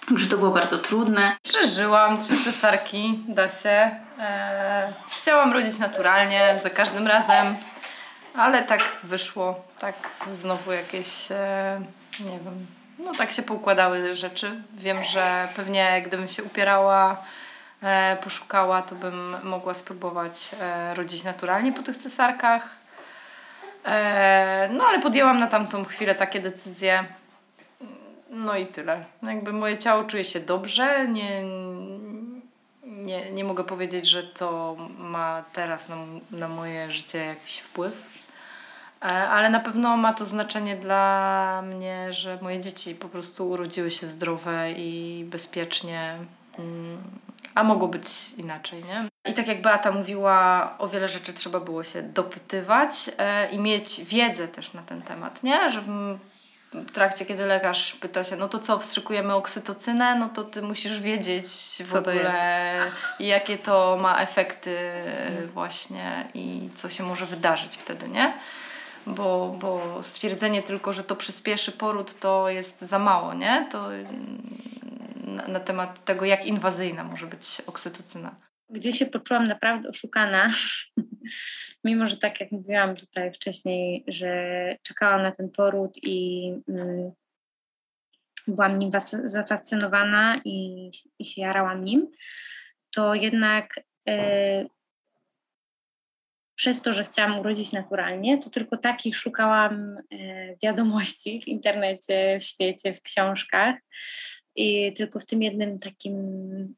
[0.09, 1.35] Także to było bardzo trudne.
[1.43, 3.91] Przeżyłam trzy cesarki, da się.
[4.19, 7.55] E, chciałam rodzić naturalnie, za każdym razem,
[8.35, 9.95] ale tak wyszło, tak
[10.31, 11.81] znowu jakieś, e,
[12.19, 12.65] nie wiem,
[12.99, 14.61] no tak się poukładały rzeczy.
[14.73, 17.23] Wiem, że pewnie gdybym się upierała,
[18.23, 22.69] poszukała, to bym mogła spróbować e, rodzić naturalnie po tych cesarkach.
[23.85, 27.05] E, no ale podjęłam na tamtą chwilę takie decyzje.
[28.29, 29.05] No i tyle.
[29.21, 31.07] No Jakby moje ciało czuje się dobrze.
[31.07, 31.43] Nie,
[32.83, 35.95] nie, nie mogę powiedzieć, że to ma teraz na,
[36.31, 38.23] na moje życie jakiś wpływ.
[39.01, 43.91] E, Ale na pewno ma to znaczenie dla mnie, że moje dzieci po prostu urodziły
[43.91, 46.17] się zdrowe i bezpiecznie.
[47.55, 49.31] A mogło być inaczej, nie?
[49.31, 54.03] I tak jak Beata mówiła, o wiele rzeczy trzeba było się dopytywać e, i mieć
[54.03, 55.69] wiedzę też na ten temat, nie?
[55.69, 56.17] Że w,
[56.73, 60.99] w trakcie, kiedy lekarz pyta się, no to co, wstrzykujemy oksytocynę, no to ty musisz
[60.99, 61.47] wiedzieć
[61.79, 62.79] w Co to ogóle,
[63.19, 64.91] jakie to ma efekty
[65.53, 68.33] właśnie i co się może wydarzyć wtedy, nie?
[69.07, 73.67] Bo, bo stwierdzenie tylko, że to przyspieszy poród, to jest za mało, nie?
[73.71, 73.89] To
[75.23, 78.35] na, na temat tego, jak inwazyjna może być oksytocyna.
[78.69, 80.49] gdzie się poczułam naprawdę oszukana,
[81.85, 84.33] mimo że tak jak mówiłam tutaj wcześniej, że
[84.81, 87.11] czekałam na ten poród i mm,
[88.47, 88.91] byłam nim
[89.23, 92.11] zafascynowana i, i się jarałam nim,
[92.91, 94.65] to jednak e,
[96.55, 102.43] przez to, że chciałam urodzić naturalnie, to tylko takich szukałam e, wiadomości w internecie, w
[102.43, 103.75] świecie, w książkach
[104.55, 106.75] i tylko w tym jednym takim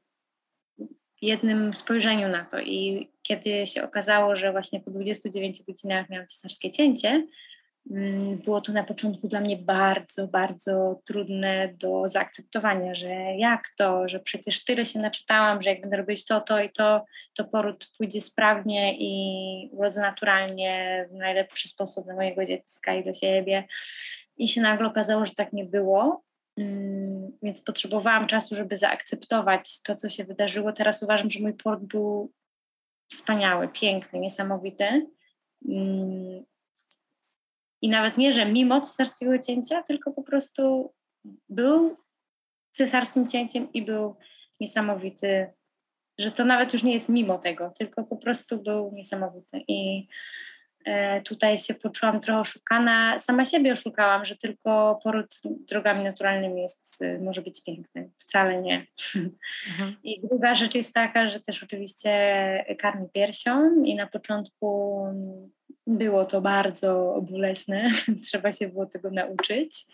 [1.21, 2.59] jednym spojrzeniu na to.
[2.59, 7.27] I kiedy się okazało, że właśnie po 29 godzinach miałam cesarskie cięcie,
[7.91, 14.09] mm, było to na początku dla mnie bardzo, bardzo trudne do zaakceptowania, że jak to,
[14.09, 17.91] że przecież tyle się naczytałam, że jak będę robić to, to i to, to poród
[17.97, 23.63] pójdzie sprawnie i urodzę naturalnie w najlepszy sposób dla mojego dziecka i dla siebie.
[24.37, 26.24] I się nagle okazało, że tak nie było.
[26.57, 30.73] Mm, Więc potrzebowałam czasu, żeby zaakceptować to, co się wydarzyło.
[30.73, 32.31] Teraz uważam, że mój poród był
[33.11, 35.07] wspaniały, piękny, niesamowity.
[35.69, 36.45] Mm,
[37.81, 40.93] I nawet nie, że mimo cesarskiego cięcia, tylko po prostu
[41.49, 41.97] był
[42.71, 44.15] cesarskim cięciem i był
[44.59, 45.53] niesamowity,
[46.19, 49.61] że to nawet już nie jest mimo tego, tylko po prostu był niesamowity.
[49.67, 50.07] I
[51.25, 53.19] tutaj się poczułam trochę oszukana.
[53.19, 58.09] Sama siebie oszukałam, że tylko poród drogami naturalnymi jest, y, może być piękny.
[58.17, 58.85] Wcale nie.
[60.03, 64.99] I druga rzecz jest taka, że też oczywiście karmi piersią i na początku
[65.87, 67.91] było to bardzo bolesne.
[68.27, 69.85] Trzeba się było tego nauczyć.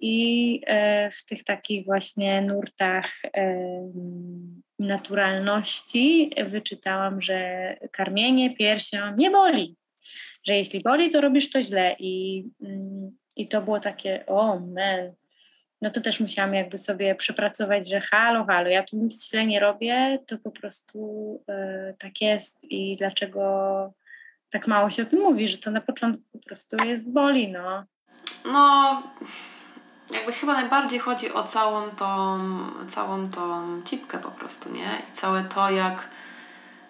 [0.00, 3.12] I e, w tych takich właśnie nurtach
[4.78, 9.76] naturalności wyczytałam, że karmienie piersią nie boli.
[10.46, 11.96] Że jeśli boli, to robisz to źle.
[11.98, 15.12] I, mm, i to było takie, o man,
[15.82, 19.60] no to też musiałam jakby sobie przepracować, że halo, halo, ja tu nic źle nie
[19.60, 20.98] robię, to po prostu
[21.48, 23.94] e, tak jest i dlaczego
[24.50, 27.84] tak mało się o tym mówi, że to na początku po prostu jest boli, no.
[28.44, 29.02] No,
[30.10, 32.38] jakby chyba najbardziej chodzi o całą tą,
[32.88, 35.02] całą tą cipkę po prostu, nie?
[35.10, 36.08] I całe to, jak,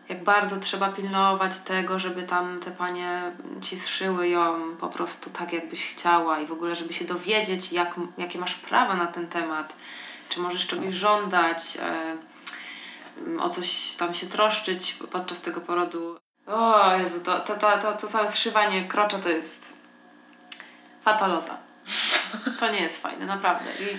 [0.08, 5.52] jak bardzo trzeba pilnować tego, żeby tam te panie ci zszyły ją po prostu tak,
[5.52, 9.74] jakbyś chciała i w ogóle, żeby się dowiedzieć, jak, jakie masz prawa na ten temat,
[10.28, 12.16] czy możesz czegoś żądać, e,
[13.40, 16.16] o coś tam się troszczyć podczas tego porodu.
[16.46, 19.79] O Jezu, to, to, to, to, to całe zszywanie krocza to jest
[21.12, 21.56] fataloza.
[22.60, 23.70] To nie jest fajne, naprawdę.
[23.70, 23.96] I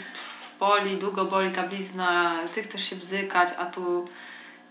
[0.60, 4.08] boli, długo boli ta blizna, ty chcesz się bzykać, a tu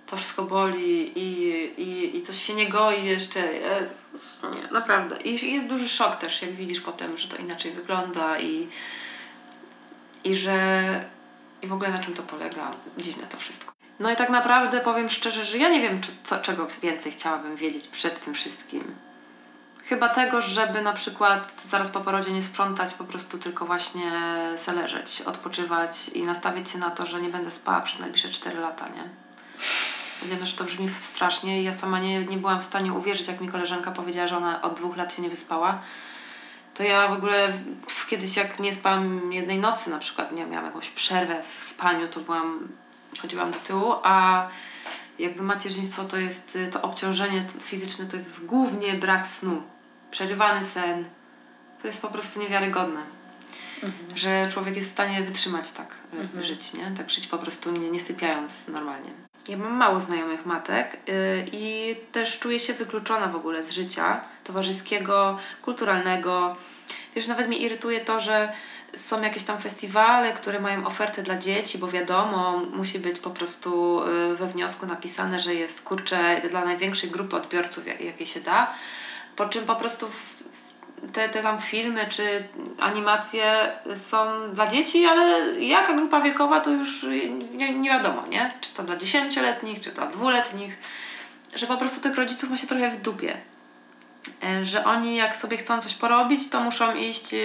[0.07, 1.49] to wszystko boli i,
[1.83, 3.53] i, i coś się nie goi jeszcze.
[3.53, 5.21] Jezus, nie, naprawdę.
[5.23, 8.69] I jest duży szok też, jak widzisz potem, że to inaczej wygląda i,
[10.25, 11.05] i że
[11.63, 12.71] i w ogóle na czym to polega.
[12.99, 13.73] Dziwne to wszystko.
[14.01, 17.57] No i tak naprawdę powiem szczerze, że ja nie wiem, czy, co, czego więcej chciałabym
[17.57, 18.95] wiedzieć przed tym wszystkim.
[19.91, 24.13] Chyba tego, żeby na przykład zaraz po porodzie nie sprzątać, po prostu tylko właśnie
[24.57, 28.61] se leżeć, odpoczywać i nastawić się na to, że nie będę spała przez najbliższe 4
[28.61, 29.05] lata, nie?
[30.23, 33.41] Wiem, że to brzmi strasznie i ja sama nie, nie byłam w stanie uwierzyć, jak
[33.41, 35.83] mi koleżanka powiedziała, że ona od dwóch lat się nie wyspała.
[36.75, 37.53] To ja w ogóle
[38.09, 42.21] kiedyś jak nie spałam jednej nocy na przykład, nie miałam jakąś przerwę w spaniu, to
[42.21, 42.69] byłam,
[43.23, 44.47] chodziłam do tyłu, a
[45.19, 49.63] jakby macierzyństwo to jest, to obciążenie fizyczne to jest głównie brak snu.
[50.11, 51.05] Przerywany sen.
[51.83, 53.01] To jest po prostu niewiarygodne.
[53.83, 54.19] Mhm.
[54.19, 56.45] Że człowiek jest w stanie wytrzymać tak y, mhm.
[56.45, 56.91] żyć, nie?
[56.97, 59.11] Tak żyć po prostu nie, nie sypiając normalnie.
[59.49, 64.21] Ja mam mało znajomych matek yy, i też czuję się wykluczona w ogóle z życia
[64.45, 66.57] towarzyskiego, kulturalnego.
[67.15, 68.53] Wiesz, nawet mnie irytuje to, że
[68.97, 74.01] są jakieś tam festiwale, które mają oferty dla dzieci, bo wiadomo, musi być po prostu
[74.33, 78.75] y, we wniosku napisane, że jest kurczę dla największej grupy odbiorców, jakie się da.
[79.41, 80.07] Po czym po prostu
[81.13, 82.45] te, te tam filmy czy
[82.81, 83.73] animacje
[84.11, 84.17] są
[84.55, 87.07] dla dzieci, ale jaka grupa wiekowa to już
[87.53, 88.53] nie, nie wiadomo, nie?
[88.61, 90.79] Czy to dla dziesięcioletnich, czy to dla dwuletnich,
[91.55, 93.37] że po prostu tych rodziców ma się trochę w dupie.
[94.45, 97.39] E, że oni jak sobie chcą coś porobić, to muszą iść e,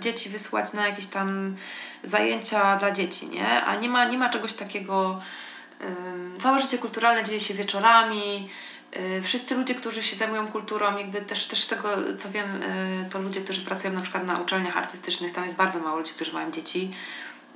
[0.00, 1.56] dzieci wysłać na jakieś tam
[2.04, 3.62] zajęcia dla dzieci, nie?
[3.62, 5.20] A nie ma, nie ma czegoś takiego.
[6.38, 8.48] Całe życie kulturalne dzieje się wieczorami.
[8.92, 12.62] E, wszyscy ludzie, którzy się zajmują kulturą, jakby też, też z tego co wiem,
[13.10, 16.32] to ludzie, którzy pracują na przykład na uczelniach artystycznych, tam jest bardzo mało ludzi, którzy
[16.32, 16.90] mają dzieci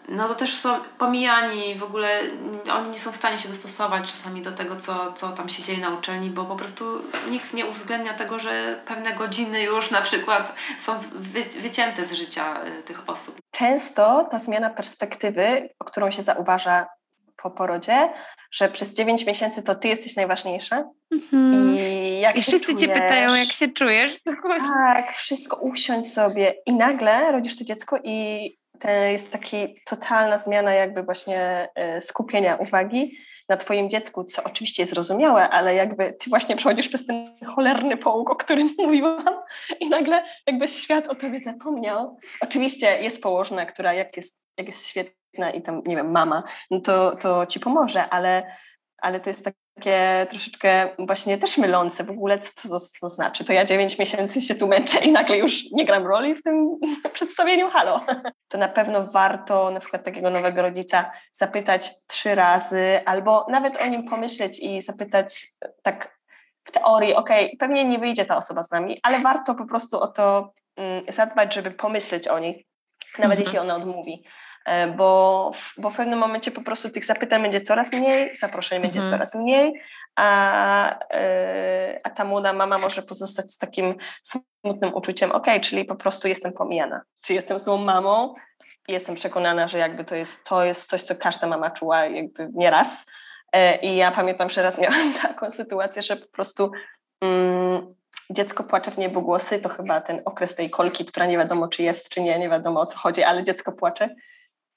[0.08, 2.20] no to też są pomijani, w ogóle
[2.72, 5.78] oni nie są w stanie się dostosować czasami do tego, co, co tam się dzieje
[5.78, 6.84] na uczelni, bo po prostu
[7.30, 12.64] nikt nie uwzględnia tego, że pewne godziny już na przykład są wy, wycięte z życia
[12.64, 13.36] y, tych osób.
[13.50, 16.86] Często ta zmiana perspektywy, o którą się zauważa
[17.42, 18.08] po porodzie,
[18.52, 20.84] że przez 9 miesięcy to ty jesteś najważniejsza.
[21.14, 21.78] Mm-hmm.
[21.78, 24.16] I, jak I wszyscy czujesz, cię pytają, jak się czujesz.
[24.84, 26.54] Tak, wszystko usiądź sobie.
[26.66, 28.48] I nagle rodzisz to dziecko i
[28.80, 33.16] to jest taka totalna zmiana jakby właśnie e, skupienia uwagi
[33.48, 37.96] na twoim dziecku, co oczywiście jest zrozumiałe, ale jakby ty właśnie przechodzisz przez ten cholerny
[37.96, 39.42] połóg, o którym mówiłam
[39.80, 42.16] i nagle jakby świat o tobie zapomniał.
[42.40, 45.21] Oczywiście jest położna, która jak jest, jak jest świetna
[45.54, 48.56] i tam, nie wiem, mama, no to, to ci pomoże, ale,
[48.98, 53.44] ale to jest tak takie troszeczkę właśnie też mylące w ogóle, co to, to znaczy.
[53.44, 56.78] To ja 9 miesięcy się tu męczę i nagle już nie gram roli w tym
[57.14, 58.00] przedstawieniu, halo.
[58.48, 63.86] To na pewno warto na przykład takiego nowego rodzica zapytać trzy razy albo nawet o
[63.86, 65.46] nim pomyśleć i zapytać
[65.82, 66.18] tak
[66.64, 67.28] w teorii, ok,
[67.58, 71.54] pewnie nie wyjdzie ta osoba z nami, ale warto po prostu o to mm, zadbać,
[71.54, 72.66] żeby pomyśleć o niej,
[73.18, 73.40] nawet mhm.
[73.40, 74.24] jeśli ona odmówi.
[74.64, 78.94] E, bo, bo w pewnym momencie po prostu tych zapytań będzie coraz mniej, zaproszeń mhm.
[78.94, 79.82] będzie coraz mniej,
[80.16, 85.94] a, e, a ta młoda mama może pozostać z takim smutnym uczuciem, ok, czyli po
[85.94, 87.00] prostu jestem pomijana.
[87.24, 88.34] Czy jestem złą mamą?
[88.88, 93.06] Jestem przekonana, że jakby to jest, to jest coś, co każda mama czuła jakby nieraz.
[93.52, 96.72] E, I ja pamiętam, że raz miałam taką sytuację, że po prostu
[97.20, 97.94] mm,
[98.30, 102.08] dziecko płacze w niebogłosy, to chyba ten okres tej kolki, która nie wiadomo, czy jest,
[102.08, 104.14] czy nie, nie wiadomo o co chodzi, ale dziecko płacze.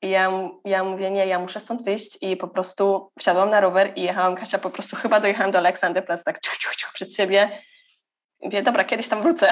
[0.05, 3.93] I ja, ja mówię, nie, ja muszę stąd wyjść i po prostu wsiadłam na rower
[3.95, 7.59] i jechałam, Kasia, po prostu chyba dojechałam do Aleksanderplatz tak ciuch, ciuch, ciuch przed siebie.
[8.41, 9.49] I mówię, dobra, kiedyś tam wrócę.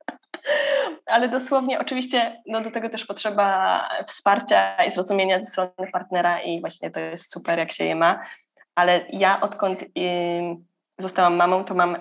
[1.06, 6.60] Ale dosłownie, oczywiście, no do tego też potrzeba wsparcia i zrozumienia ze strony partnera i
[6.60, 8.22] właśnie to jest super, jak się je ma.
[8.74, 9.86] Ale ja odkąd y,
[10.98, 11.96] zostałam mamą, to mam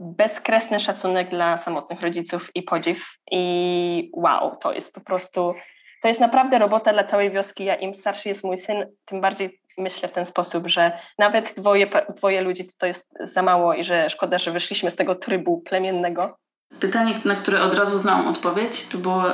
[0.00, 3.18] bezkresny szacunek dla samotnych rodziców i podziw.
[3.30, 5.54] I wow, to jest po prostu
[6.02, 7.64] to jest naprawdę robota dla całej wioski.
[7.64, 11.90] Ja im starszy jest mój syn, tym bardziej myślę w ten sposób, że nawet dwoje,
[12.16, 16.36] dwoje ludzi to jest za mało i że szkoda, że wyszliśmy z tego trybu plemiennego.
[16.80, 19.24] Pytanie, na które od razu znałam odpowiedź, to było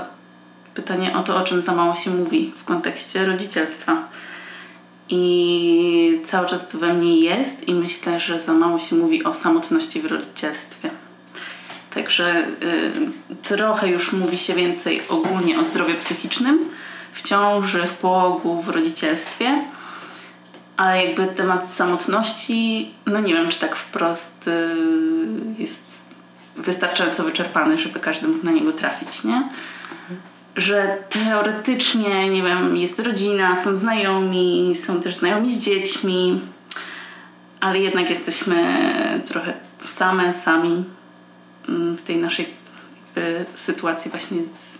[0.74, 4.08] pytanie o to, o czym za mało się mówi w kontekście rodzicielstwa.
[5.08, 9.34] I cały czas to we mnie jest i myślę, że za mało się mówi o
[9.34, 10.90] samotności w rodzicielstwie.
[11.94, 12.92] Także y,
[13.42, 16.68] trochę już mówi się więcej ogólnie o zdrowiu psychicznym
[17.12, 19.64] w ciąży, w połogu, w rodzicielstwie.
[20.76, 24.76] Ale jakby temat samotności, no nie wiem, czy tak wprost y,
[25.58, 26.04] jest
[26.56, 29.48] wystarczająco wyczerpany, żeby każdy mógł na niego trafić, nie?
[30.56, 36.40] Że teoretycznie, nie wiem, jest rodzina, są znajomi, są też znajomi z dziećmi,
[37.60, 38.56] ale jednak jesteśmy
[39.26, 40.84] trochę same, sami
[41.68, 42.64] w tej naszej
[43.54, 44.78] sytuacji właśnie z,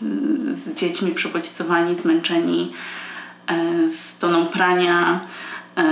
[0.59, 2.73] z dziećmi przebodźcowani, zmęczeni,
[3.47, 5.21] e, z toną prania,
[5.77, 5.85] e,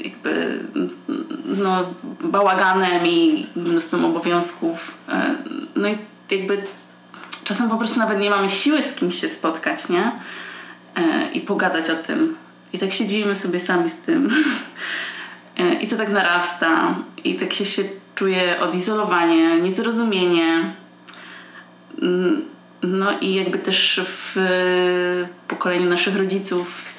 [0.00, 0.60] jakby
[1.44, 1.84] no,
[2.20, 4.94] bałaganem i mnóstwem obowiązków.
[5.08, 5.34] E,
[5.76, 5.96] no i
[6.30, 6.62] jakby
[7.44, 10.12] czasem po prostu nawet nie mamy siły z kimś się spotkać, nie?
[11.32, 12.36] I pogadać o tym.
[12.72, 14.28] I tak siedzimy sobie sami z tym.
[15.82, 16.94] I to tak narasta.
[17.24, 17.82] I tak się, się
[18.22, 20.74] czuję odizolowanie, niezrozumienie.
[22.02, 22.44] Mm,
[22.82, 24.36] no i jakby też w
[25.48, 26.92] pokoleniu naszych rodziców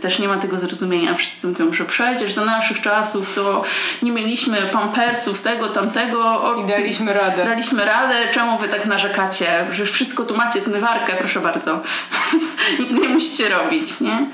[0.00, 1.14] też nie ma tego zrozumienia.
[1.14, 3.64] Wszyscy mówią, że przecież za naszych czasów to
[4.02, 6.42] nie mieliśmy pampersów, tego, tamtego.
[6.42, 7.44] O, I daliśmy radę.
[7.44, 9.66] Daliśmy radę, czemu wy tak narzekacie?
[9.70, 11.82] Że wszystko tu macie, zmywarkę, proszę bardzo.
[12.78, 14.26] Nic nie musicie robić, nie?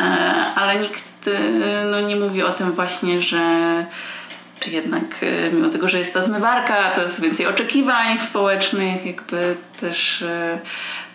[0.00, 0.04] E,
[0.54, 3.40] ale nikt e, no, nie mówi o tym właśnie, że
[4.66, 10.22] jednak e, mimo tego, że jest ta zmywarka, to jest więcej oczekiwań społecznych, jakby też,
[10.22, 10.60] e,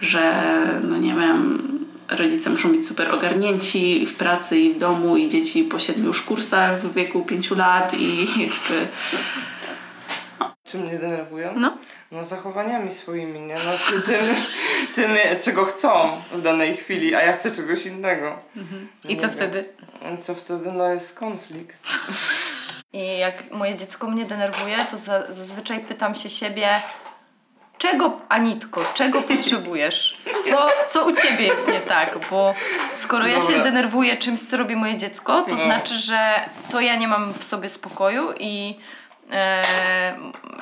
[0.02, 0.44] że
[0.84, 1.60] no nie wiem,
[2.10, 6.22] rodzice muszą być super ogarnięci w pracy i w domu i dzieci po siedmiu już
[6.22, 8.88] kursach w wieku pięciu lat i jakby...
[10.64, 11.54] Czym mnie denerwują?
[11.58, 11.78] No.
[12.12, 13.56] No zachowaniami swoimi, nie?
[13.56, 14.36] No tym,
[14.96, 18.40] tym, czego chcą w danej chwili, a ja chcę czegoś innego.
[18.58, 18.88] Mhm.
[19.04, 19.66] No I co nie wtedy?
[20.02, 20.22] wiem.
[20.22, 20.72] Co wtedy?
[20.72, 21.80] No jest konflikt.
[22.94, 26.82] I jak moje dziecko mnie denerwuje, to za, zazwyczaj pytam się siebie,
[27.78, 30.18] czego, Anitko, czego potrzebujesz?
[30.50, 32.18] Co, co u ciebie jest nie tak?
[32.30, 32.54] Bo
[32.94, 35.64] skoro ja się denerwuję czymś, co robi moje dziecko, to No.
[35.64, 38.80] znaczy, że to ja nie mam w sobie spokoju i
[39.32, 39.64] e,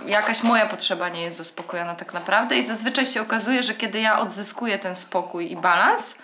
[0.05, 2.57] jakaś moja potrzeba nie jest zaspokojona tak naprawdę.
[2.57, 6.15] I zazwyczaj się okazuje, że kiedy ja odzyskuję ten spokój i balans,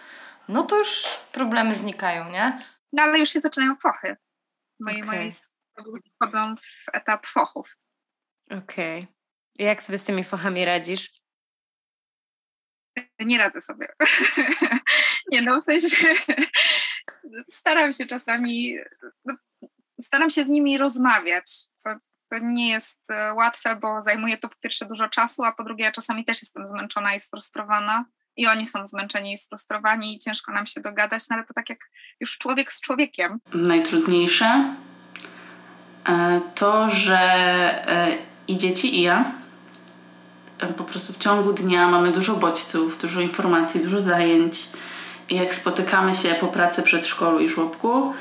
[0.48, 2.66] no to już problemy znikają, nie?
[2.94, 4.18] No ale już się zaczynają fochy.
[4.80, 5.20] Moi, Okej.
[5.20, 5.49] moi synowie
[6.16, 7.76] wchodzą w etap fochów.
[8.52, 9.08] Okej.
[9.56, 11.22] Jak sobie z tymi fochami radzisz?
[13.20, 13.88] Nie radzę sobie.
[15.32, 16.08] nie no, w sensie
[17.50, 18.76] staram się czasami,
[19.26, 19.36] no,
[20.02, 21.90] staram się z nimi rozmawiać, co
[22.30, 25.84] to nie jest e, łatwe, bo zajmuje to po pierwsze dużo czasu, a po drugie
[25.84, 28.06] ja czasami też jestem zmęczona i sfrustrowana
[28.38, 31.70] i oni są zmęczeni i sfrustrowani i ciężko nam się dogadać, no ale to tak
[31.70, 31.80] jak
[32.20, 33.40] już człowiek z człowiekiem.
[33.54, 34.76] najtrudniejsze
[36.56, 37.20] to, że
[37.88, 39.32] e, i dzieci, i ja
[40.60, 44.70] e, po prostu w ciągu dnia mamy dużo bodźców, dużo informacji, dużo zajęć.
[45.30, 48.14] I jak spotykamy się po pracy, przedszkolu i żłobku,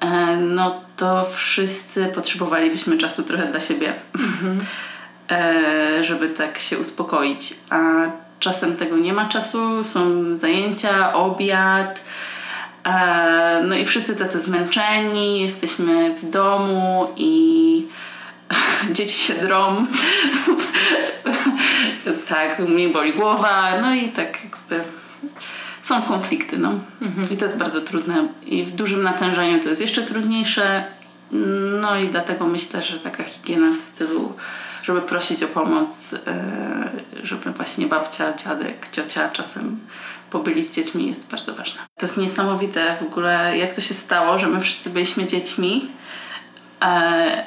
[0.00, 3.94] e, no to wszyscy potrzebowalibyśmy czasu trochę dla siebie,
[5.30, 7.54] e, żeby tak się uspokoić.
[7.70, 7.78] A
[8.40, 12.00] czasem tego nie ma czasu, są zajęcia, obiad.
[12.84, 17.86] E, No i wszyscy tacy zmęczeni, jesteśmy w domu i
[18.96, 19.86] dzieci się drą.
[22.28, 24.84] tak, mnie boli głowa, no i tak jakby
[25.82, 26.72] są konflikty, no.
[27.30, 28.28] I to jest bardzo trudne.
[28.46, 30.84] I w dużym natężeniu to jest jeszcze trudniejsze.
[31.80, 34.32] No i dlatego myślę, że taka higiena w stylu,
[34.82, 36.90] żeby prosić o pomoc, e,
[37.22, 39.78] żeby właśnie babcia, dziadek, ciocia czasem
[40.32, 41.80] pobyli z dziećmi jest bardzo ważne.
[41.98, 45.88] To jest niesamowite w ogóle, jak to się stało, że my wszyscy byliśmy dziećmi
[46.82, 47.46] e,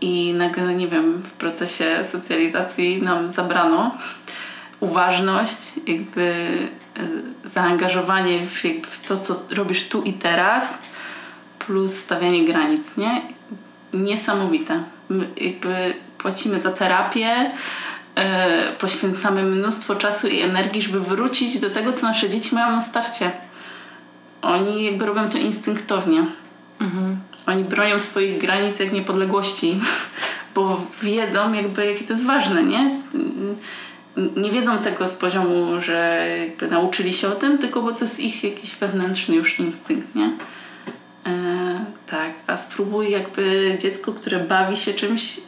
[0.00, 3.94] i nagle, nie wiem, w procesie socjalizacji nam zabrano
[4.80, 6.46] uważność, jakby
[6.96, 10.78] e, zaangażowanie w, jakby w to, co robisz tu i teraz,
[11.58, 13.22] plus stawianie granic, nie?
[13.92, 14.82] Niesamowite.
[15.08, 17.50] My jakby płacimy za terapię,
[18.78, 23.30] poświęcamy mnóstwo czasu i energii, żeby wrócić do tego, co nasze dzieci mają na starcie.
[24.42, 26.26] Oni jakby robią to instynktownie.
[27.46, 29.80] Oni bronią swoich granic jak niepodległości,
[30.54, 32.96] bo wiedzą jakby, jakie to jest ważne, nie?
[34.36, 38.20] Nie wiedzą tego z poziomu, że jakby nauczyli się o tym, tylko bo to jest
[38.20, 40.30] ich jakiś wewnętrzny już instynkt, nie?
[41.26, 45.40] E, tak, a spróbuj jakby dziecko, które bawi się czymś, e,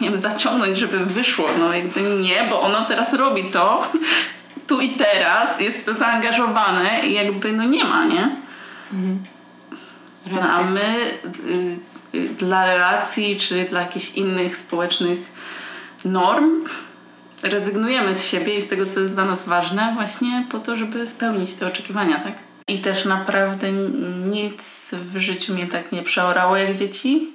[0.00, 1.48] nie wiem, zaciągnąć, żeby wyszło.
[1.58, 3.82] No jakby nie, bo ono teraz robi to
[4.68, 8.36] tu i teraz, jest to zaangażowane i jakby no nie ma, nie?
[10.26, 10.96] No, a my
[12.14, 15.18] y, y, dla relacji czy dla jakichś innych społecznych
[16.04, 16.64] norm
[17.42, 21.06] rezygnujemy z siebie i z tego, co jest dla nas ważne, właśnie po to, żeby
[21.06, 22.34] spełnić te oczekiwania, tak?
[22.68, 23.72] I też naprawdę
[24.26, 27.32] nic w życiu mnie tak nie przeorało jak dzieci.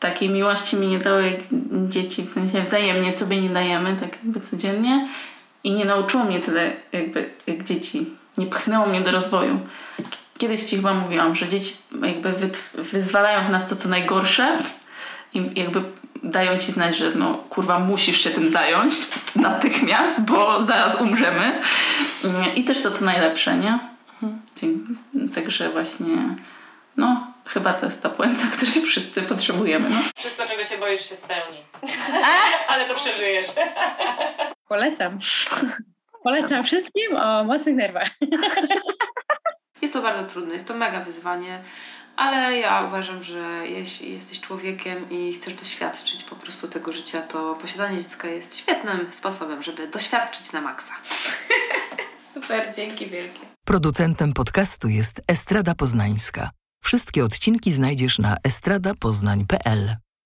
[0.00, 1.40] Takiej miłości mi nie dało jak
[1.88, 5.08] dzieci, w sensie wzajemnie sobie nie dajemy, tak jakby codziennie.
[5.64, 8.06] I nie nauczyło mnie tyle jakby jak dzieci.
[8.38, 9.60] Nie pchnęło mnie do rozwoju.
[10.38, 14.58] Kiedyś ci chyba mówiłam, że dzieci jakby wyzwalają w nas to, co najgorsze
[15.34, 15.82] i jakby
[16.22, 18.94] dają ci znać, że no kurwa musisz się tym zająć
[19.36, 21.60] natychmiast, bo zaraz umrzemy.
[22.56, 23.78] I też to, co najlepsze, nie?
[24.56, 24.94] Dzięki.
[25.34, 26.16] Także właśnie
[26.96, 29.90] no chyba to jest ta puenta, której wszyscy potrzebujemy.
[29.90, 29.96] No.
[30.16, 31.64] Wszystko, czego się boisz, się spełni.
[32.68, 33.46] Ale to przeżyjesz.
[34.68, 35.18] Polecam.
[36.22, 38.08] Polecam wszystkim o mocnych nerwach.
[39.82, 41.62] Jest to bardzo trudne, jest to mega wyzwanie,
[42.16, 47.54] ale ja uważam, że jeśli jesteś człowiekiem i chcesz doświadczyć po prostu tego życia, to
[47.54, 50.94] posiadanie dziecka jest świetnym sposobem, żeby doświadczyć na maksa.
[52.34, 53.40] Super, dzięki wielkie.
[53.64, 56.50] Producentem podcastu jest Estrada Poznańska.
[56.80, 59.96] Wszystkie odcinki znajdziesz na estradapoznań.pl.